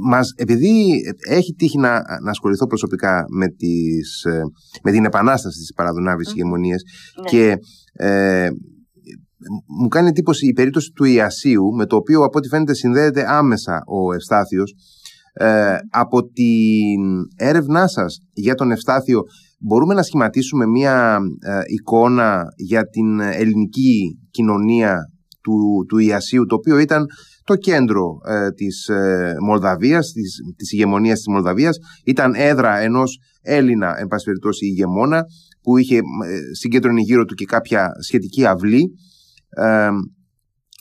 μας, 0.00 0.32
επειδή 0.36 1.02
έχει 1.28 1.54
τύχει 1.54 1.78
να, 1.78 1.90
να 2.22 2.30
ασχοληθώ 2.30 2.66
προσωπικά 2.66 3.24
με, 3.28 3.48
τις, 3.48 4.24
ε, 4.24 4.42
με 4.82 4.90
την 4.90 5.04
επανάσταση 5.04 5.58
της 5.58 5.72
παραδονάβης 5.74 6.28
mm. 6.28 6.34
ηγεμονίας 6.34 6.82
ναι. 7.20 7.28
και 7.30 7.56
ε, 7.92 8.48
μου 9.80 9.88
κάνει 9.88 10.08
εντύπωση 10.08 10.46
η 10.46 10.52
περίπτωση 10.52 10.90
του 10.90 11.04
Ιασίου 11.04 11.74
με 11.76 11.86
το 11.86 11.96
οποίο 11.96 12.22
από 12.24 12.38
ό,τι 12.38 12.48
φαίνεται 12.48 12.74
συνδέεται 12.74 13.24
άμεσα 13.28 13.82
ο 13.86 14.12
Ευστάθιος 14.14 14.74
ε, 15.32 15.76
από 15.90 16.22
την 16.22 17.02
έρευνά 17.36 17.86
σας 17.88 18.18
για 18.32 18.54
τον 18.54 18.70
Ευστάθιο 18.70 19.22
μπορούμε 19.66 19.94
να 19.94 20.02
σχηματίσουμε 20.02 20.66
μία 20.66 21.18
ε, 21.40 21.60
εικόνα 21.66 22.44
για 22.56 22.88
την 22.88 23.20
ελληνική 23.20 24.18
κοινωνία 24.30 24.96
του, 25.42 25.84
του 25.88 25.98
Ιασίου, 25.98 26.46
το 26.46 26.54
οποίο 26.54 26.78
ήταν 26.78 27.06
το 27.44 27.56
κέντρο 27.56 28.18
ε, 28.28 28.50
της 28.50 28.88
ε, 28.88 29.34
Μολδαβίας, 29.46 30.12
της, 30.12 30.36
της 30.56 30.72
ηγεμονίας 30.72 31.16
της 31.16 31.28
Μολδαβίας. 31.28 31.76
Ήταν 32.04 32.34
έδρα 32.34 32.78
ενός 32.78 33.18
Έλληνα, 33.42 33.94
εν 33.98 34.06
πάση 34.06 34.24
περιπτώσει, 34.24 34.66
ηγεμόνα, 34.66 35.24
που 35.62 35.76
είχε 35.76 35.96
ε, 35.96 36.00
συγκέντρωνε 36.52 37.00
γύρω 37.00 37.24
του 37.24 37.34
και 37.34 37.44
κάποια 37.44 37.90
σχετική 38.00 38.46
αυλή. 38.46 38.92
Ε, 39.48 39.88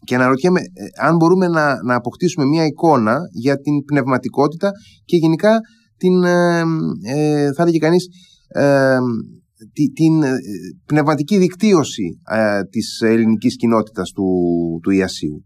και 0.05 0.15
αναρωτιέμαι 0.15 0.59
αν 1.01 1.15
μπορούμε 1.15 1.47
να, 1.47 1.83
να 1.83 1.95
αποκτήσουμε 1.95 2.45
μία 2.45 2.65
εικόνα 2.65 3.19
για 3.31 3.57
την 3.57 3.83
πνευματικότητα 3.83 4.71
και 5.05 5.17
γενικά 5.17 5.59
την, 5.97 6.21
θα 7.55 7.61
έλεγε 7.61 7.77
κανείς, 7.77 8.07
την 9.93 10.23
ε, 10.23 10.31
πνευματική 10.85 11.37
δικτύωση 11.37 12.21
ε, 12.29 12.63
της 12.63 13.01
ελληνικής 13.01 13.55
κοινότητας 13.55 14.11
του, 14.11 14.25
του 14.83 14.91
Ιασίου. 14.91 15.45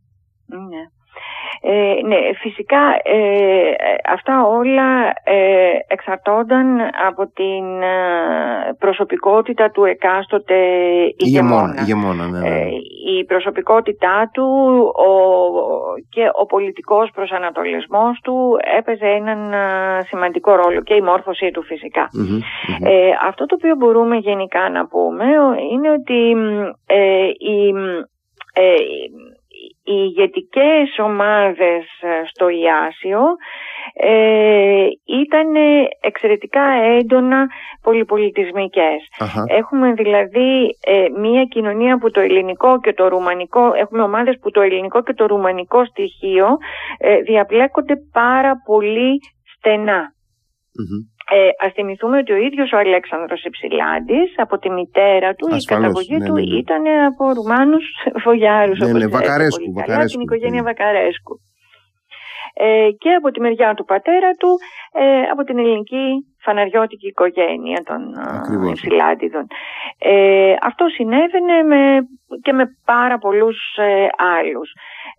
Ναι. 1.68 1.74
Ε, 1.74 2.02
ναι, 2.06 2.18
φυσικά 2.42 2.80
ε, 3.04 3.20
αυτά 4.14 4.46
όλα 4.46 4.90
ε, 5.24 5.78
εξαρτώνταν 5.88 6.80
από 7.08 7.28
την 7.34 7.82
ε, 7.82 8.74
προσωπικότητα 8.80 9.72
του 9.72 9.84
εκάστοτε 9.84 10.56
ηγεμόνα. 11.18 11.76
ηγεμόνα 11.80 12.28
ναι, 12.28 12.40
ναι. 12.40 12.60
η 13.20 13.26
προσωπικότητά 13.26 14.30
του 14.34 14.46
ο, 14.96 15.12
και 16.10 16.30
ο 16.42 16.46
πολιτικός 16.46 17.10
προσανατολισμός 17.14 18.20
του 18.24 18.58
έπαιζε 18.78 19.08
έναν 19.08 19.54
σημαντικό 20.08 20.56
ρόλο 20.56 20.82
και 20.82 20.94
η 20.94 21.02
μόρφωσή 21.02 21.52
του 21.52 21.64
φυσικα 21.64 22.10
αυτό 23.28 23.46
το 23.46 23.56
οποίο 23.56 23.76
μπορούμε 23.76 24.16
γενικά 24.16 24.70
να 24.70 24.88
πούμε 24.88 25.26
είναι 25.72 25.90
ότι 25.90 26.36
η 27.38 27.74
οι 29.90 29.98
ηγετικές 30.08 31.00
ομάδες 31.00 31.84
ε, 32.02 32.28
στο 32.32 32.50
Ιάσιο 32.50 33.22
ε, 33.94 34.88
ήταν 35.06 35.48
εξαιρετικά 36.02 36.62
έντονα 37.00 37.48
πολυπολιτισμικές. 37.82 39.00
Έχουμε 39.48 39.94
δηλαδή 39.94 40.78
ε, 40.86 41.06
μια 41.20 41.44
κοινωνία 41.44 41.98
που 41.98 42.12
το 42.12 42.20
ελληνικό 42.20 42.80
και 42.80 42.94
το 42.94 43.08
ρουμανικό, 43.08 43.74
έχουμε 43.74 44.02
ομάδες 44.02 44.38
που 44.42 44.52
το 44.52 44.62
ελληνικό 44.62 45.04
και 45.04 45.14
το 45.14 45.26
ρουμανικό 45.26 45.86
στοιχείο 45.86 46.48
ε, 46.98 47.22
διαπλέκονται 47.22 47.96
πάρα 48.12 48.54
πολύ 48.66 49.20
στενά. 49.56 50.12
Ε, 51.30 51.66
ας 51.66 51.72
θυμηθούμε 51.74 52.18
ότι 52.18 52.32
ο 52.32 52.36
ίδιος 52.38 52.72
ο 52.72 52.78
Αλέξανδρος 52.78 53.44
Υψηλάντης 53.44 54.34
από 54.36 54.58
τη 54.60 54.70
μητέρα 54.70 55.34
του, 55.34 55.56
η 55.56 55.64
καταγωγή 55.64 56.18
ναι, 56.18 56.26
του 56.26 56.34
ναι, 56.34 56.42
ναι. 56.42 56.58
ήταν 56.58 56.84
από 57.10 57.34
Ρουμάνους 57.34 57.86
φωγιάρους. 58.24 58.80
Ναι, 58.80 58.92
ναι, 58.92 59.08
Βακαρέσκου, 59.08 59.74
Βακαρέσκου. 59.74 60.12
Την 60.12 60.22
οικογένεια 60.22 60.64
Βακαρέσκου. 60.64 61.40
Ε, 62.60 62.90
και 62.98 63.10
από 63.14 63.32
τη 63.32 63.40
μεριά 63.40 63.74
του 63.74 63.86
πατέρα 63.86 64.32
του, 64.32 64.58
ε, 64.92 65.22
από 65.32 65.44
την 65.44 65.58
ελληνική 65.58 66.06
φαναριώτικη 66.42 67.08
οικογένεια 67.08 67.84
των 67.84 68.00
Υψηλάντιδων. 68.70 69.48
Ε, 70.00 70.56
αυτό 70.62 70.86
συνέβαινε 70.88 71.64
με, 71.64 72.08
και 72.42 72.54
με 72.54 72.66
πάρα 72.86 73.18
πολλούς 73.18 73.58
ε, 73.76 74.08
άλλους. 74.40 74.72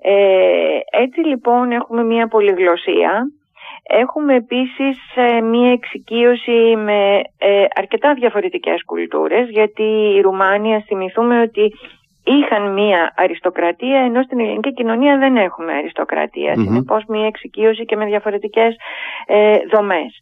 Ε, 0.03 0.79
έτσι 1.03 1.21
λοιπόν 1.21 1.73
έχουμε 1.73 2.03
μια 2.05 2.29
πολυγλωσία 2.29 3.25
Έχουμε 3.83 4.35
επίσης 4.35 4.99
ε, 5.15 5.41
μία 5.41 5.73
εξοικείωση 5.73 6.77
με 6.77 7.21
ε, 7.39 7.65
αρκετά 7.75 8.15
διαφορετικές 8.15 8.85
κουλτούρες 8.85 9.49
γιατί 9.49 9.83
οι 9.83 10.21
Ρουμάνοι 10.21 10.85
θυμηθούμε 10.87 11.41
ότι 11.41 11.73
είχαν 12.25 12.73
μία 12.73 13.13
αριστοκρατία 13.17 13.99
ενώ 13.99 14.23
στην 14.23 14.41
ελληνική 14.41 14.73
κοινωνία 14.73 15.19
δεν 15.19 15.37
έχουμε 15.37 15.73
αριστοκρατία. 15.73 16.53
Mm-hmm. 16.53 16.65
Συνεπώς 16.65 17.05
μία 17.09 17.27
εξοικείωση 17.27 17.85
και 17.85 17.97
με 17.97 18.05
διαφορετικές 18.05 18.77
ε, 19.27 19.57
δομες 19.73 20.21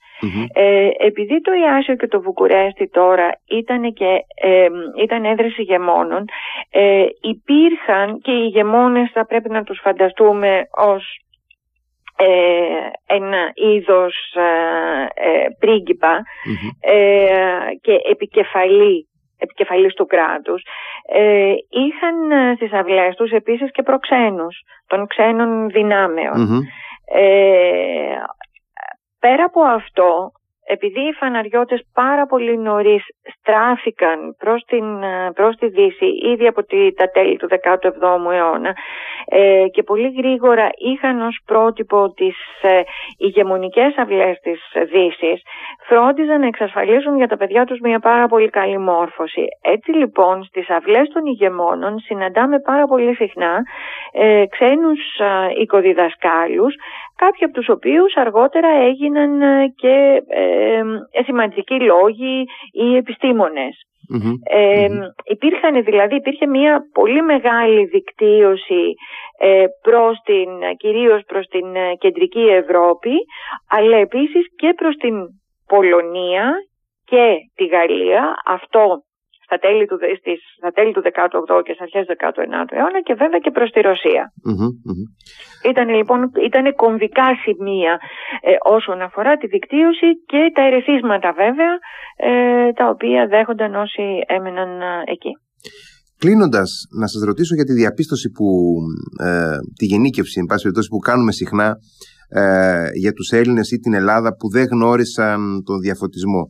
Ε, 0.52 0.88
επειδή 0.98 1.40
το 1.40 1.52
Ιάσιο 1.52 1.96
και 1.96 2.06
το 2.06 2.20
Βουκουρέστι 2.20 2.88
τώρα 2.88 3.30
ήταν, 3.48 3.92
και, 3.92 4.24
ε, 4.34 4.66
ήταν 5.02 5.24
έδρες 5.24 5.58
ηγεμόνων 5.58 6.24
ε, 6.70 7.04
υπήρχαν 7.20 8.20
και 8.20 8.30
οι 8.30 8.42
ηγεμόνες 8.42 9.10
θα 9.12 9.26
πρέπει 9.26 9.50
να 9.50 9.62
τους 9.62 9.80
φανταστούμε 9.82 10.68
ως 10.70 11.25
ε, 12.16 13.14
ένα 13.14 13.50
είδος 13.54 14.14
ε, 14.34 15.28
ε, 15.28 15.46
πριγκιπα 15.58 16.22
και 17.80 17.92
επικεφαλή 18.10 19.08
επικεφαλής 19.38 19.94
του 19.94 20.06
κράτους. 20.06 20.62
Είχαν 21.68 22.54
στις 22.56 22.72
αυλές 22.72 23.16
τους 23.16 23.30
επίσης 23.30 23.70
και 23.72 23.82
προξένους 23.82 24.62
των 24.86 25.06
ξένων 25.06 25.70
πέρα 29.20 29.44
από 29.44 29.62
αυτό 29.62 30.32
επειδή 30.66 31.00
οι 31.00 31.12
φαναριώτες 31.12 31.86
πάρα 31.94 32.26
πολύ 32.26 32.58
νωρίς 32.58 33.04
στράφηκαν 33.38 34.36
προς, 34.38 34.62
την, 34.62 35.02
ε, 35.02 35.30
προς 35.34 35.56
τη 35.56 35.68
Δύση 35.68 36.06
ήδη 36.32 36.46
από 36.46 36.62
τη, 36.62 36.92
τα 36.92 37.10
τέλη 37.10 37.36
του 37.36 37.48
17ου 37.50 38.32
αιώνα 38.32 38.76
ε, 39.24 39.64
και 39.72 39.82
πολύ 39.82 40.12
γρήγορα 40.16 40.68
είχαν 40.76 41.20
ως 41.20 41.38
πρότυπο 41.46 42.12
τις 42.12 42.36
ε, 42.62 42.80
ηγεμονικές 43.18 43.96
αυλές 43.96 44.38
της 44.38 44.60
Δύσης 44.92 45.42
φρόντιζαν 45.88 46.40
να 46.40 46.46
εξασφαλίσουν 46.46 47.16
για 47.16 47.28
τα 47.28 47.36
παιδιά 47.36 47.64
τους 47.64 47.78
μια 47.80 47.98
πάρα 47.98 48.26
πολύ 48.26 48.50
καλή 48.50 48.78
μόρφωση. 48.78 49.44
Έτσι 49.60 49.90
λοιπόν 49.90 50.44
στις 50.44 50.70
αυλές 50.70 51.08
των 51.08 51.26
ηγεμόνων 51.26 51.98
συναντάμε 51.98 52.58
πάρα 52.60 52.86
πολύ 52.86 53.14
συχνά 53.14 53.62
ε, 54.12 54.44
ξένους 54.46 55.00
ε, 55.18 55.60
οικοδιδασκάλους 55.60 56.74
κάποιοι 57.16 57.44
από 57.44 57.54
τους 57.54 57.68
οποίους 57.68 58.16
αργότερα 58.16 58.68
έγιναν 58.68 59.42
ε, 59.42 59.72
και 59.76 60.22
ε, 60.28 60.55
σημαντικοί 61.24 61.80
λόγοι 61.80 62.44
ή 62.72 62.96
επιστήμονες. 62.96 63.80
Ε, 64.44 64.88
υπήρχαν 65.24 65.84
δηλαδή, 65.84 66.14
υπήρχε 66.14 66.46
μια 66.46 66.80
πολύ 66.92 67.22
μεγάλη 67.22 67.84
δικτύωση 67.84 68.94
ε, 69.38 69.64
προς 69.82 70.18
την, 70.24 70.48
κυρίως 70.76 71.22
προς 71.26 71.46
την 71.46 71.66
κεντρική 71.98 72.40
Ευρώπη 72.40 73.12
αλλά 73.68 73.96
επίσης 73.96 74.46
και 74.56 74.72
προς 74.76 74.96
την 74.96 75.14
Πολωνία 75.66 76.54
και 77.04 77.36
τη 77.54 77.66
Γαλλία. 77.66 78.34
Αυτό 78.46 79.02
στα 79.46 79.56
τέλη 79.64 79.84
του, 79.86 79.96
στις, 80.20 80.40
στα 80.60 80.70
τέλη 80.76 80.92
του 80.94 81.02
18ου 81.10 81.58
και 81.64 81.72
στις 81.74 81.84
αρχές 81.86 82.04
του 82.06 82.14
19ου 82.20 82.70
αιώνα 82.76 83.00
και 83.06 83.14
βέβαια 83.22 83.40
και 83.44 83.52
προς 83.56 83.70
τη 83.70 83.80
ρωσια 83.88 84.22
Ήταν 85.70 85.88
λοιπόν 85.98 86.18
ήτανε 86.48 86.70
κομβικά 86.84 87.28
σημεία 87.42 87.92
ε, 88.40 88.50
όσον 88.76 88.98
αφορά 89.06 89.32
τη 89.36 89.46
δικτύωση 89.54 90.08
και 90.30 90.42
τα 90.54 90.62
ερεθίσματα 90.68 91.28
βέβαια 91.42 91.74
ε, 92.28 92.72
τα 92.78 92.86
οποία 92.94 93.20
δέχονταν 93.34 93.74
όσοι 93.74 94.04
έμεναν 94.36 94.70
ε, 94.80 95.12
εκεί. 95.14 95.32
Κλείνοντας, 96.18 96.70
να 97.00 97.06
σας 97.06 97.22
ρωτήσω 97.22 97.54
για 97.54 97.64
τη 97.64 97.72
διαπίστωση 97.72 98.28
που, 98.30 98.46
ε, 99.26 99.56
τη 99.78 99.84
γενίκευση, 99.86 100.36
εν 100.40 100.46
πάση 100.46 100.62
περιπτώσει, 100.62 100.88
που 100.88 100.98
κάνουμε 100.98 101.32
συχνά 101.32 101.68
ε, 102.28 102.88
για 102.92 103.12
τους 103.12 103.30
Έλληνες 103.30 103.70
ή 103.70 103.78
την 103.78 103.94
Ελλάδα 103.94 104.36
που 104.36 104.50
δεν 104.50 104.64
γνώρισαν 104.72 105.62
τον 105.64 105.80
διαφωτισμό. 105.80 106.42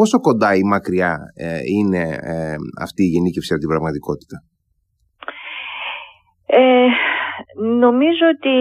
Πόσο 0.00 0.20
κοντά 0.20 0.54
ή 0.54 0.62
μακριά 0.62 1.12
ε, 1.34 1.60
είναι 1.76 2.02
ε, 2.32 2.54
αυτή 2.86 3.02
η 3.02 3.12
γενίκευση 3.14 3.52
από 3.52 3.60
την 3.60 3.70
πραγματικότητα; 3.72 4.36
Ε, 6.46 6.86
νομίζω 7.86 8.24
ότι 8.34 8.56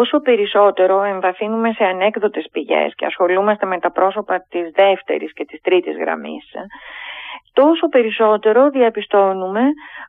όσο 0.00 0.20
περισσότερο 0.20 1.02
εμβαθύνουμε 1.02 1.72
σε 1.72 1.84
ανέκδοτες 1.84 2.48
πηγές 2.52 2.94
και 2.94 3.06
ασχολούμαστε 3.06 3.66
με 3.66 3.78
τα 3.78 3.90
πρόσωπα 3.90 4.36
της 4.48 4.70
δεύτερης 4.70 5.32
και 5.32 5.44
της 5.44 5.60
τρίτης 5.60 5.96
γραμμής 5.96 6.44
τόσο 7.60 7.88
περισσότερο 7.88 8.70
διαπιστώνουμε 8.70 9.62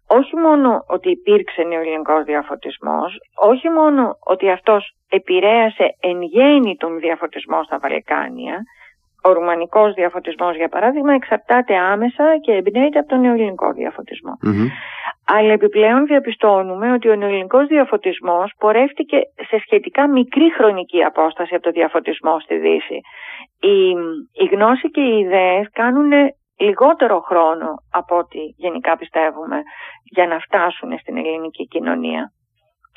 όχι 0.07 0.35
μόνο 0.35 0.69
ότι 0.87 1.09
υπήρξε 1.09 1.61
νεοελληνικός 1.61 2.23
διαφωτισμός, 2.23 3.09
όχι 3.51 3.69
μόνο 3.69 4.01
ότι 4.33 4.49
αυτός 4.49 4.81
επηρέασε 5.09 5.85
εν 5.99 6.21
γέννη 6.21 6.75
τον 6.75 6.99
διαφωτισμό 6.99 7.63
στα 7.63 7.79
Βαλκάνια, 7.79 8.57
ο 9.23 9.33
ρουμανικός 9.33 9.93
διαφωτισμός 9.93 10.55
για 10.55 10.69
παράδειγμα 10.69 11.13
εξαρτάται 11.13 11.75
άμεσα 11.75 12.37
και 12.41 12.51
εμπνέεται 12.51 12.99
από 12.99 13.07
τον 13.07 13.19
νεοελληνικό 13.19 13.73
Αλλά 15.25 15.51
επιπλέον 15.51 16.05
διαπιστώνουμε 16.05 16.91
ότι 16.91 17.09
ο 17.09 17.15
νεοελληνικός 17.15 17.67
διαφωτισμός 17.67 18.53
πορεύτηκε 18.57 19.17
σε 19.49 19.57
σχετικά 19.65 20.09
μικρή 20.09 20.53
χρονική 20.53 21.03
απόσταση 21.03 21.55
από 21.55 21.63
το 21.63 21.71
διαφωτισμό 21.71 22.39
στη 22.39 22.57
Δύση. 22.57 22.99
Η, 23.59 23.89
η 24.43 24.45
γνώση 24.51 24.89
και 24.89 25.01
οι 25.01 25.19
ιδέες 25.19 25.69
κάνουν 25.71 26.11
λιγότερο 26.59 27.19
χρόνο 27.19 27.69
από 27.91 28.17
ό,τι 28.17 28.39
γενικά 28.57 28.97
πιστεύουμε 28.97 29.61
για 30.03 30.27
να 30.27 30.39
φτάσουν 30.39 30.99
στην 30.99 31.17
ελληνική 31.17 31.67
κοινωνία. 31.67 32.31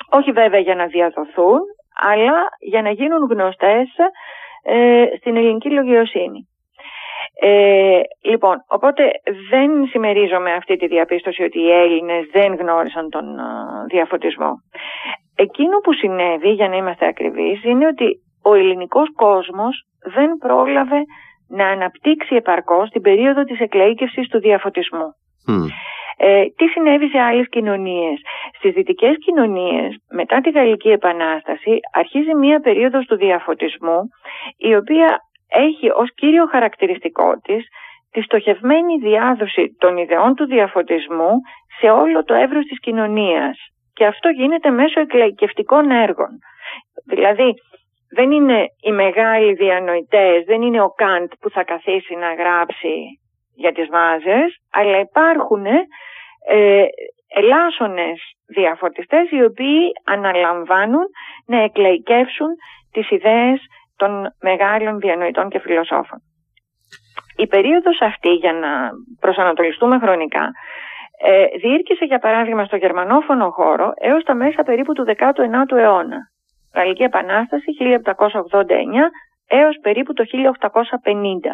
Όχι 0.09 0.31
βέβαια 0.31 0.59
για 0.59 0.75
να 0.75 0.85
διαδοθούν, 0.85 1.59
αλλά 2.11 2.37
για 2.59 2.81
να 2.81 2.89
γίνουν 2.89 3.27
γνωστές 3.31 3.87
ε, 4.63 5.05
στην 5.19 5.35
ελληνική 5.35 5.69
λογιοσύνη. 5.69 6.47
Ε, 7.41 7.99
λοιπόν, 8.21 8.55
οπότε 8.67 9.03
δεν 9.49 9.85
συμμερίζομαι 9.85 10.53
αυτή 10.53 10.75
τη 10.75 10.87
διαπίστωση 10.87 11.43
ότι 11.43 11.59
οι 11.59 11.71
Έλληνες 11.71 12.25
δεν 12.31 12.55
γνώρισαν 12.55 13.09
τον 13.09 13.39
ε, 13.39 13.43
διαφωτισμό. 13.87 14.51
Εκείνο 15.35 15.77
που 15.83 15.93
συνέβη, 15.93 16.49
για 16.49 16.67
να 16.67 16.75
είμαστε 16.75 17.05
ακριβείς, 17.07 17.63
είναι 17.63 17.87
ότι 17.87 18.05
ο 18.43 18.53
ελληνικός 18.53 19.07
κόσμος 19.15 19.87
δεν 20.15 20.29
πρόλαβε 20.37 21.01
να 21.49 21.67
αναπτύξει 21.67 22.35
επαρκώς 22.35 22.89
την 22.89 23.01
περίοδο 23.01 23.43
της 23.43 23.59
εκλαίκευσης 23.59 24.27
του 24.27 24.39
διαφωτισμού. 24.39 25.07
Ε, 26.17 26.43
τι 26.55 26.67
συνέβη 26.67 27.07
σε 27.07 27.19
άλλες 27.19 27.49
κοινωνίες; 27.49 28.21
Στις 28.57 28.73
δυτικές 28.73 29.15
κοινωνίες, 29.25 29.95
μετά 30.11 30.41
τη 30.41 30.49
Γαλλική 30.49 30.89
Επανάσταση, 30.89 31.79
αρχίζει 31.93 32.35
μία 32.35 32.59
περίοδος 32.59 33.05
του 33.05 33.15
διαφωτισμού, 33.15 33.99
η 34.57 34.75
οποία 34.75 35.17
έχει 35.47 35.89
ως 35.89 36.13
κύριο 36.15 36.45
χαρακτηριστικό 36.45 37.33
της 37.43 37.67
τη 38.11 38.21
στοχευμένη 38.21 38.97
διάδοση 38.97 39.75
των 39.79 39.97
ιδεών 39.97 40.35
του 40.35 40.45
διαφωτισμού 40.45 41.31
σε 41.79 41.89
όλο 41.89 42.23
το 42.23 42.33
εύρος 42.33 42.65
της 42.65 42.79
κοινωνίας. 42.79 43.57
Και 43.93 44.05
αυτό 44.05 44.29
γίνεται 44.29 44.69
μέσω 44.69 44.99
εκλαϊκευτικών 44.99 45.91
έργων. 45.91 46.29
Δηλαδή, 47.05 47.53
δεν 48.15 48.31
είναι 48.31 48.65
οι 48.81 48.91
μεγάλοι 48.91 49.53
διανοητές, 49.53 50.43
δεν 50.45 50.61
είναι 50.61 50.81
ο 50.81 50.89
Καντ 50.89 51.31
που 51.39 51.49
θα 51.49 51.63
καθίσει 51.63 52.15
να 52.15 52.33
γράψει 52.33 52.95
για 53.55 53.71
τις 53.71 53.89
μάζες, 53.89 54.57
αλλά 54.71 54.99
υπάρχουν 54.99 55.65
ε, 55.65 56.85
ελάσσονες 57.27 58.19
διαφωτιστές 58.47 59.31
οι 59.31 59.43
οποίοι 59.43 59.91
αναλαμβάνουν 60.05 61.05
να 61.45 61.63
εκλαϊκεύσουν 61.63 62.47
τις 62.91 63.09
ιδέες 63.09 63.59
των 63.95 64.35
μεγάλων 64.41 64.99
διανοητών 64.99 65.49
και 65.49 65.59
φιλοσόφων. 65.59 66.19
Η 67.35 67.47
περίοδος 67.47 68.01
αυτή, 68.01 68.29
για 68.29 68.53
να 68.53 68.89
προσανατολιστούμε 69.19 69.99
χρονικά, 69.99 70.51
ε, 71.25 71.45
διήρκησε 71.57 72.05
για 72.05 72.19
παράδειγμα 72.19 72.65
στο 72.65 72.75
γερμανόφωνο 72.75 73.49
χώρο 73.49 73.91
έως 73.95 74.23
τα 74.23 74.33
μέσα 74.35 74.63
περίπου 74.63 74.93
του 74.93 75.05
19ου 75.07 75.77
αιώνα. 75.77 76.17
Γαλλική 76.73 77.03
Επανάσταση 77.03 77.71
1789 77.71 79.09
έως 79.47 79.77
περίπου 79.81 80.13
το 80.13 80.23
1850. 80.25 81.53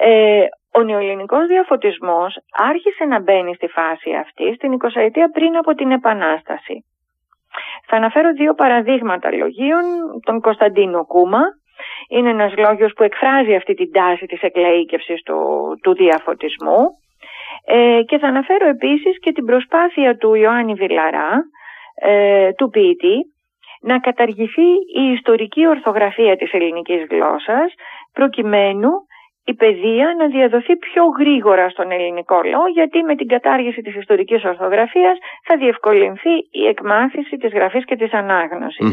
Ε, 0.00 0.44
ο 0.74 0.82
νεοελληνικός 0.82 1.46
διαφωτισμός 1.46 2.36
άρχισε 2.70 3.04
να 3.04 3.20
μπαίνει 3.20 3.54
στη 3.54 3.66
φάση 3.66 4.10
αυτή 4.14 4.54
στην 4.54 4.76
20 4.78 4.88
ετία 4.94 5.28
πριν 5.28 5.56
από 5.56 5.74
την 5.74 5.90
Επανάσταση. 5.90 6.84
Θα 7.86 7.96
αναφέρω 7.96 8.32
δύο 8.32 8.54
παραδείγματα 8.54 9.32
λογίων, 9.32 9.84
τον 10.22 10.40
Κωνσταντίνο 10.40 11.06
Κούμα, 11.06 11.42
είναι 12.08 12.30
ένας 12.30 12.56
λόγιος 12.56 12.92
που 12.92 13.02
εκφράζει 13.02 13.54
αυτή 13.54 13.74
την 13.74 13.92
τάση 13.92 14.26
της 14.26 14.40
εκλαΐκευσης 14.42 15.22
του, 15.24 15.38
του 15.82 15.94
διαφωτισμού. 15.94 16.80
Ε, 17.66 18.00
και 18.06 18.18
θα 18.18 18.26
αναφέρω 18.26 18.68
επίσης 18.68 19.18
και 19.20 19.32
την 19.32 19.44
προσπάθεια 19.44 20.16
του 20.16 20.34
Ιωάννη 20.34 20.74
Βιλαρά, 20.74 21.42
ε, 21.94 22.52
του 22.52 22.68
ποιητή, 22.68 23.16
να 23.80 23.98
καταργηθεί 23.98 24.70
η 24.96 25.12
ιστορική 25.12 25.66
ορθογραφία 25.66 26.36
της 26.36 26.52
ελληνικής 26.52 27.06
γλώσσας 27.10 27.74
προκειμένου 28.12 28.90
η 29.44 29.54
παιδεία 29.54 30.14
να 30.18 30.26
διαδοθεί 30.26 30.76
πιο 30.76 31.04
γρήγορα 31.04 31.68
στον 31.68 31.90
ελληνικό 31.90 32.40
λαό 32.44 32.66
γιατί 32.66 33.02
με 33.02 33.14
την 33.14 33.28
κατάργηση 33.28 33.80
της 33.82 33.94
ιστορικής 33.96 34.44
ορθογραφίας 34.44 35.18
θα 35.46 35.56
διευκολυνθεί 35.56 36.34
η 36.50 36.66
εκμάθηση 36.66 37.36
της 37.36 37.52
γραφής 37.52 37.84
και 37.84 37.96
της 37.96 38.12
αναγνωσης 38.12 38.92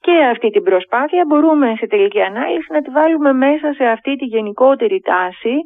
Και 0.00 0.24
αυτή 0.32 0.50
την 0.50 0.62
προσπάθεια 0.62 1.24
μπορούμε 1.26 1.74
σε 1.76 1.86
τελική 1.86 2.22
ανάλυση 2.22 2.72
να 2.72 2.82
τη 2.82 2.90
βάλουμε 2.90 3.32
μέσα 3.32 3.72
σε 3.72 3.84
αυτή 3.84 4.16
τη 4.16 4.24
γενικότερη 4.24 5.00
τάση 5.00 5.56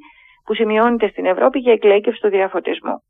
που 0.45 0.55
σημειώνεται 0.55 1.09
στην 1.09 1.27
Ευρώπη 1.27 1.59
για 1.59 1.73
εκλέκευση 1.73 2.21
του 2.21 2.29
διαφωτισμού. 2.29 3.03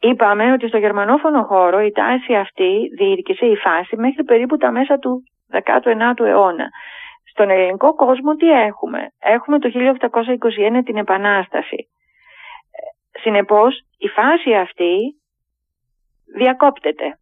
Είπαμε 0.00 0.52
ότι 0.52 0.68
στο 0.68 0.78
γερμανόφωνο 0.78 1.42
χώρο 1.42 1.80
η 1.80 1.90
τάση 1.90 2.34
αυτή 2.34 2.88
διήρκησε 2.98 3.46
η 3.46 3.56
φάση 3.56 3.96
μέχρι 3.96 4.24
περίπου 4.24 4.56
τα 4.56 4.70
μέσα 4.70 4.98
του 4.98 5.22
19ου 5.52 6.24
αιώνα. 6.24 6.68
Στον 7.30 7.50
ελληνικό 7.50 7.94
κόσμο 7.94 8.34
τι 8.34 8.50
έχουμε; 8.50 9.08
Έχουμε 9.18 9.58
το 9.58 9.70
1821 10.78 10.82
την 10.84 10.96
Επανάσταση. 10.96 11.88
Συνεπώς 13.22 13.80
η 13.98 14.08
φάση 14.08 14.54
αυτή 14.54 14.94
διακοπτεται 16.36 17.18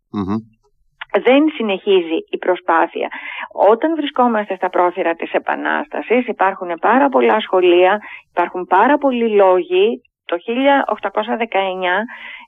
Δεν 1.22 1.50
συνεχίζει 1.56 2.18
η 2.30 2.38
προσπάθεια. 2.38 3.08
Όταν 3.52 3.94
βρισκόμαστε 3.94 4.54
στα 4.56 4.68
πρόθυρα 4.68 5.14
της 5.14 5.32
Επανάστασης 5.32 6.26
υπάρχουν 6.26 6.78
πάρα 6.80 7.08
πολλά 7.08 7.40
σχολεία, 7.40 8.00
υπάρχουν 8.30 8.66
πάρα 8.66 8.98
πολλοί 8.98 9.28
λόγοι 9.28 10.02
το 10.30 10.36
1819 10.36 10.46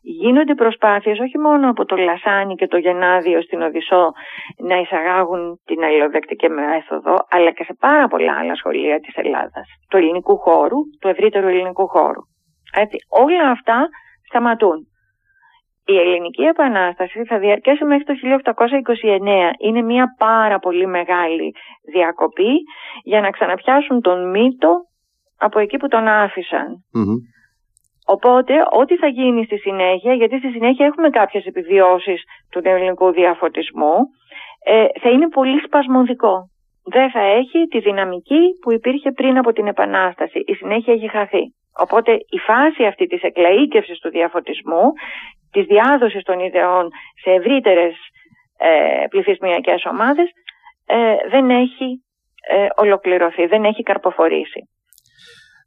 γίνονται 0.03 0.55
προσπάθειες 0.55 1.19
όχι 1.19 1.39
μόνο 1.39 1.71
από 1.71 1.85
το 1.85 1.97
Λασάνι 1.97 2.55
και 2.55 2.67
το 2.67 2.77
Γενάδιο 2.77 3.43
στην 3.43 3.63
Οδυσσό 3.63 4.13
να 4.69 4.77
εισαγάγουν 4.77 5.61
την 5.65 5.85
αλληλοδεκτική 5.85 6.49
μέθοδο, 6.49 7.17
αλλά 7.31 7.51
και 7.51 7.65
σε 7.65 7.75
πάρα 7.79 8.09
πολλά 8.09 8.33
άλλα 8.41 8.55
σχολεία 8.55 8.99
της 9.01 9.15
Ελλάδας, 9.17 9.67
του 9.89 9.97
ελληνικού 9.97 10.37
χώρου, 10.39 10.79
του 11.01 11.09
ευρύτερου 11.09 11.49
ελληνικού 11.49 11.87
χώρου. 11.89 12.23
Έτσι, 12.83 12.97
όλα 13.09 13.51
αυτά 13.51 13.89
σταματούν. 14.29 14.87
Η 15.87 15.99
Ελληνική 15.99 16.43
Επανάσταση 16.43 17.25
θα 17.25 17.39
διαρκέσει 17.39 17.85
μέχρι 17.85 18.05
το 18.05 18.15
1829. 18.15 19.51
Είναι 19.59 19.83
μια 19.83 20.07
πάρα 20.19 20.59
πολύ 20.59 20.87
μεγάλη 20.87 21.55
διακοπή 21.93 22.53
για 23.03 23.21
να 23.21 23.31
ξαναπιάσουν 23.31 24.01
τον 24.01 24.31
μύτο 24.31 24.73
από 25.39 25.59
εκεί 25.59 25.77
που 25.77 25.89
τον 25.89 26.09
αφησαν 26.09 26.69
Οπότε, 28.07 28.55
ό,τι 28.71 28.97
θα 28.97 29.07
γίνει 29.07 29.45
στη 29.45 29.59
συνέχεια, 29.59 30.15
γιατί 30.15 30.39
στη 30.39 30.51
συνέχεια 30.51 30.87
έχουμε 30.87 31.11
κάποιες 31.11 31.45
επιβιώσεις 31.45 32.23
του 32.51 32.61
ελληνικού 32.65 33.11
διαφωτισμού, 33.11 33.97
ε, 34.65 34.87
θα 35.01 35.11
είναι 35.11 35.29
πολύ 35.29 35.61
σπασμωδικό. 35.61 36.51
Δεν 36.85 37.11
θα 37.11 37.21
έχει 37.21 37.67
τη 37.67 37.79
δυναμική 37.79 38.43
που 38.63 38.73
υπήρχε 38.73 39.13
πριν 39.13 39.39
από 39.39 39.53
την 39.53 39.67
Επανάσταση. 39.67 40.39
Η 40.47 40.55
συνέχεια 40.55 40.93
έχει 40.93 41.09
χαθεί. 41.09 41.43
Οπότε 41.79 42.13
η 42.13 42.39
φάση 42.39 42.85
αυτή 42.85 43.07
της 43.07 43.23
εκλαΐκευσης 43.23 43.99
του 44.01 44.11
διαφωτισμού, 44.11 44.93
της 45.53 45.65
διάδοσης 45.67 46.23
των 46.23 46.39
ιδεών 46.39 46.89
σε 47.23 47.31
ευρύτερες 47.31 47.95
ε, 48.59 49.05
πληθυσμιακές 49.09 49.85
ομάδες, 49.85 50.31
ε, 50.87 51.17
δεν 51.29 51.51
έχει 51.51 52.05
ε, 52.49 52.67
ολοκληρωθεί, 52.77 53.47
δεν 53.47 53.65
έχει 53.65 53.83
καρποφορήσει. 53.83 54.69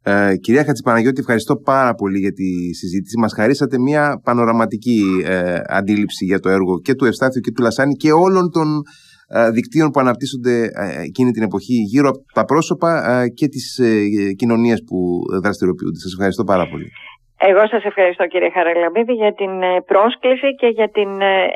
Ε, 0.08 0.36
κυρία 0.36 0.64
Χατσιπαναγιώτη, 0.64 1.20
ευχαριστώ 1.20 1.54
πάρα 1.56 1.94
πολύ 1.94 2.18
για 2.18 2.32
τη 2.32 2.48
συζήτηση. 2.80 3.18
Μας 3.18 3.32
χαρίσατε 3.38 3.78
μια 3.78 4.20
πανοραματική 4.24 5.00
ε, 5.24 5.60
αντίληψη 5.78 6.24
για 6.24 6.40
το 6.40 6.48
έργο 6.48 6.80
και 6.80 6.94
του 6.94 7.04
Ευστάθιου 7.04 7.40
και 7.40 7.52
του 7.52 7.62
Λασάνη 7.62 7.94
και 7.94 8.12
όλων 8.12 8.50
των 8.50 8.68
ε, 9.28 9.50
δικτύων 9.50 9.90
που 9.90 10.00
αναπτύσσονται 10.00 10.56
ε, 10.82 11.02
εκείνη 11.10 11.30
την 11.30 11.42
εποχή 11.42 11.74
γύρω 11.92 12.08
από 12.08 12.20
τα 12.38 12.44
πρόσωπα 12.44 12.90
ε, 13.12 13.28
και 13.38 13.46
τις 13.48 13.66
κοινωνίες 14.36 14.78
που 14.88 14.98
δραστηριοποιούνται. 15.44 15.98
Σας 16.04 16.12
ευχαριστώ 16.12 16.44
πάρα 16.52 16.66
πολύ. 16.70 16.88
Εγώ 17.50 17.62
σας 17.72 17.84
ευχαριστώ 17.84 18.26
κύριε 18.26 18.50
Χαραλαμπίδη 18.50 19.12
για 19.12 19.32
την 19.40 19.52
πρόσκληση 19.90 20.48
και 20.60 20.66
για 20.66 20.88
την 20.96 21.10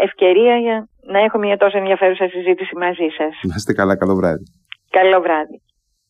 ευκαιρία 0.06 0.56
για 0.56 0.76
να 1.12 1.18
έχω 1.26 1.38
μια 1.38 1.56
τόσο 1.56 1.78
ενδιαφέρουσα 1.78 2.28
συζήτηση 2.28 2.76
μαζί 2.76 3.08
σας. 3.18 3.32
Να 3.50 3.54
είστε 3.56 3.72
καλά, 3.72 3.96
καλό 3.96 4.14
βράδυ. 4.14 4.44
Καλό 4.98 5.20
βράδυ. 5.20 5.56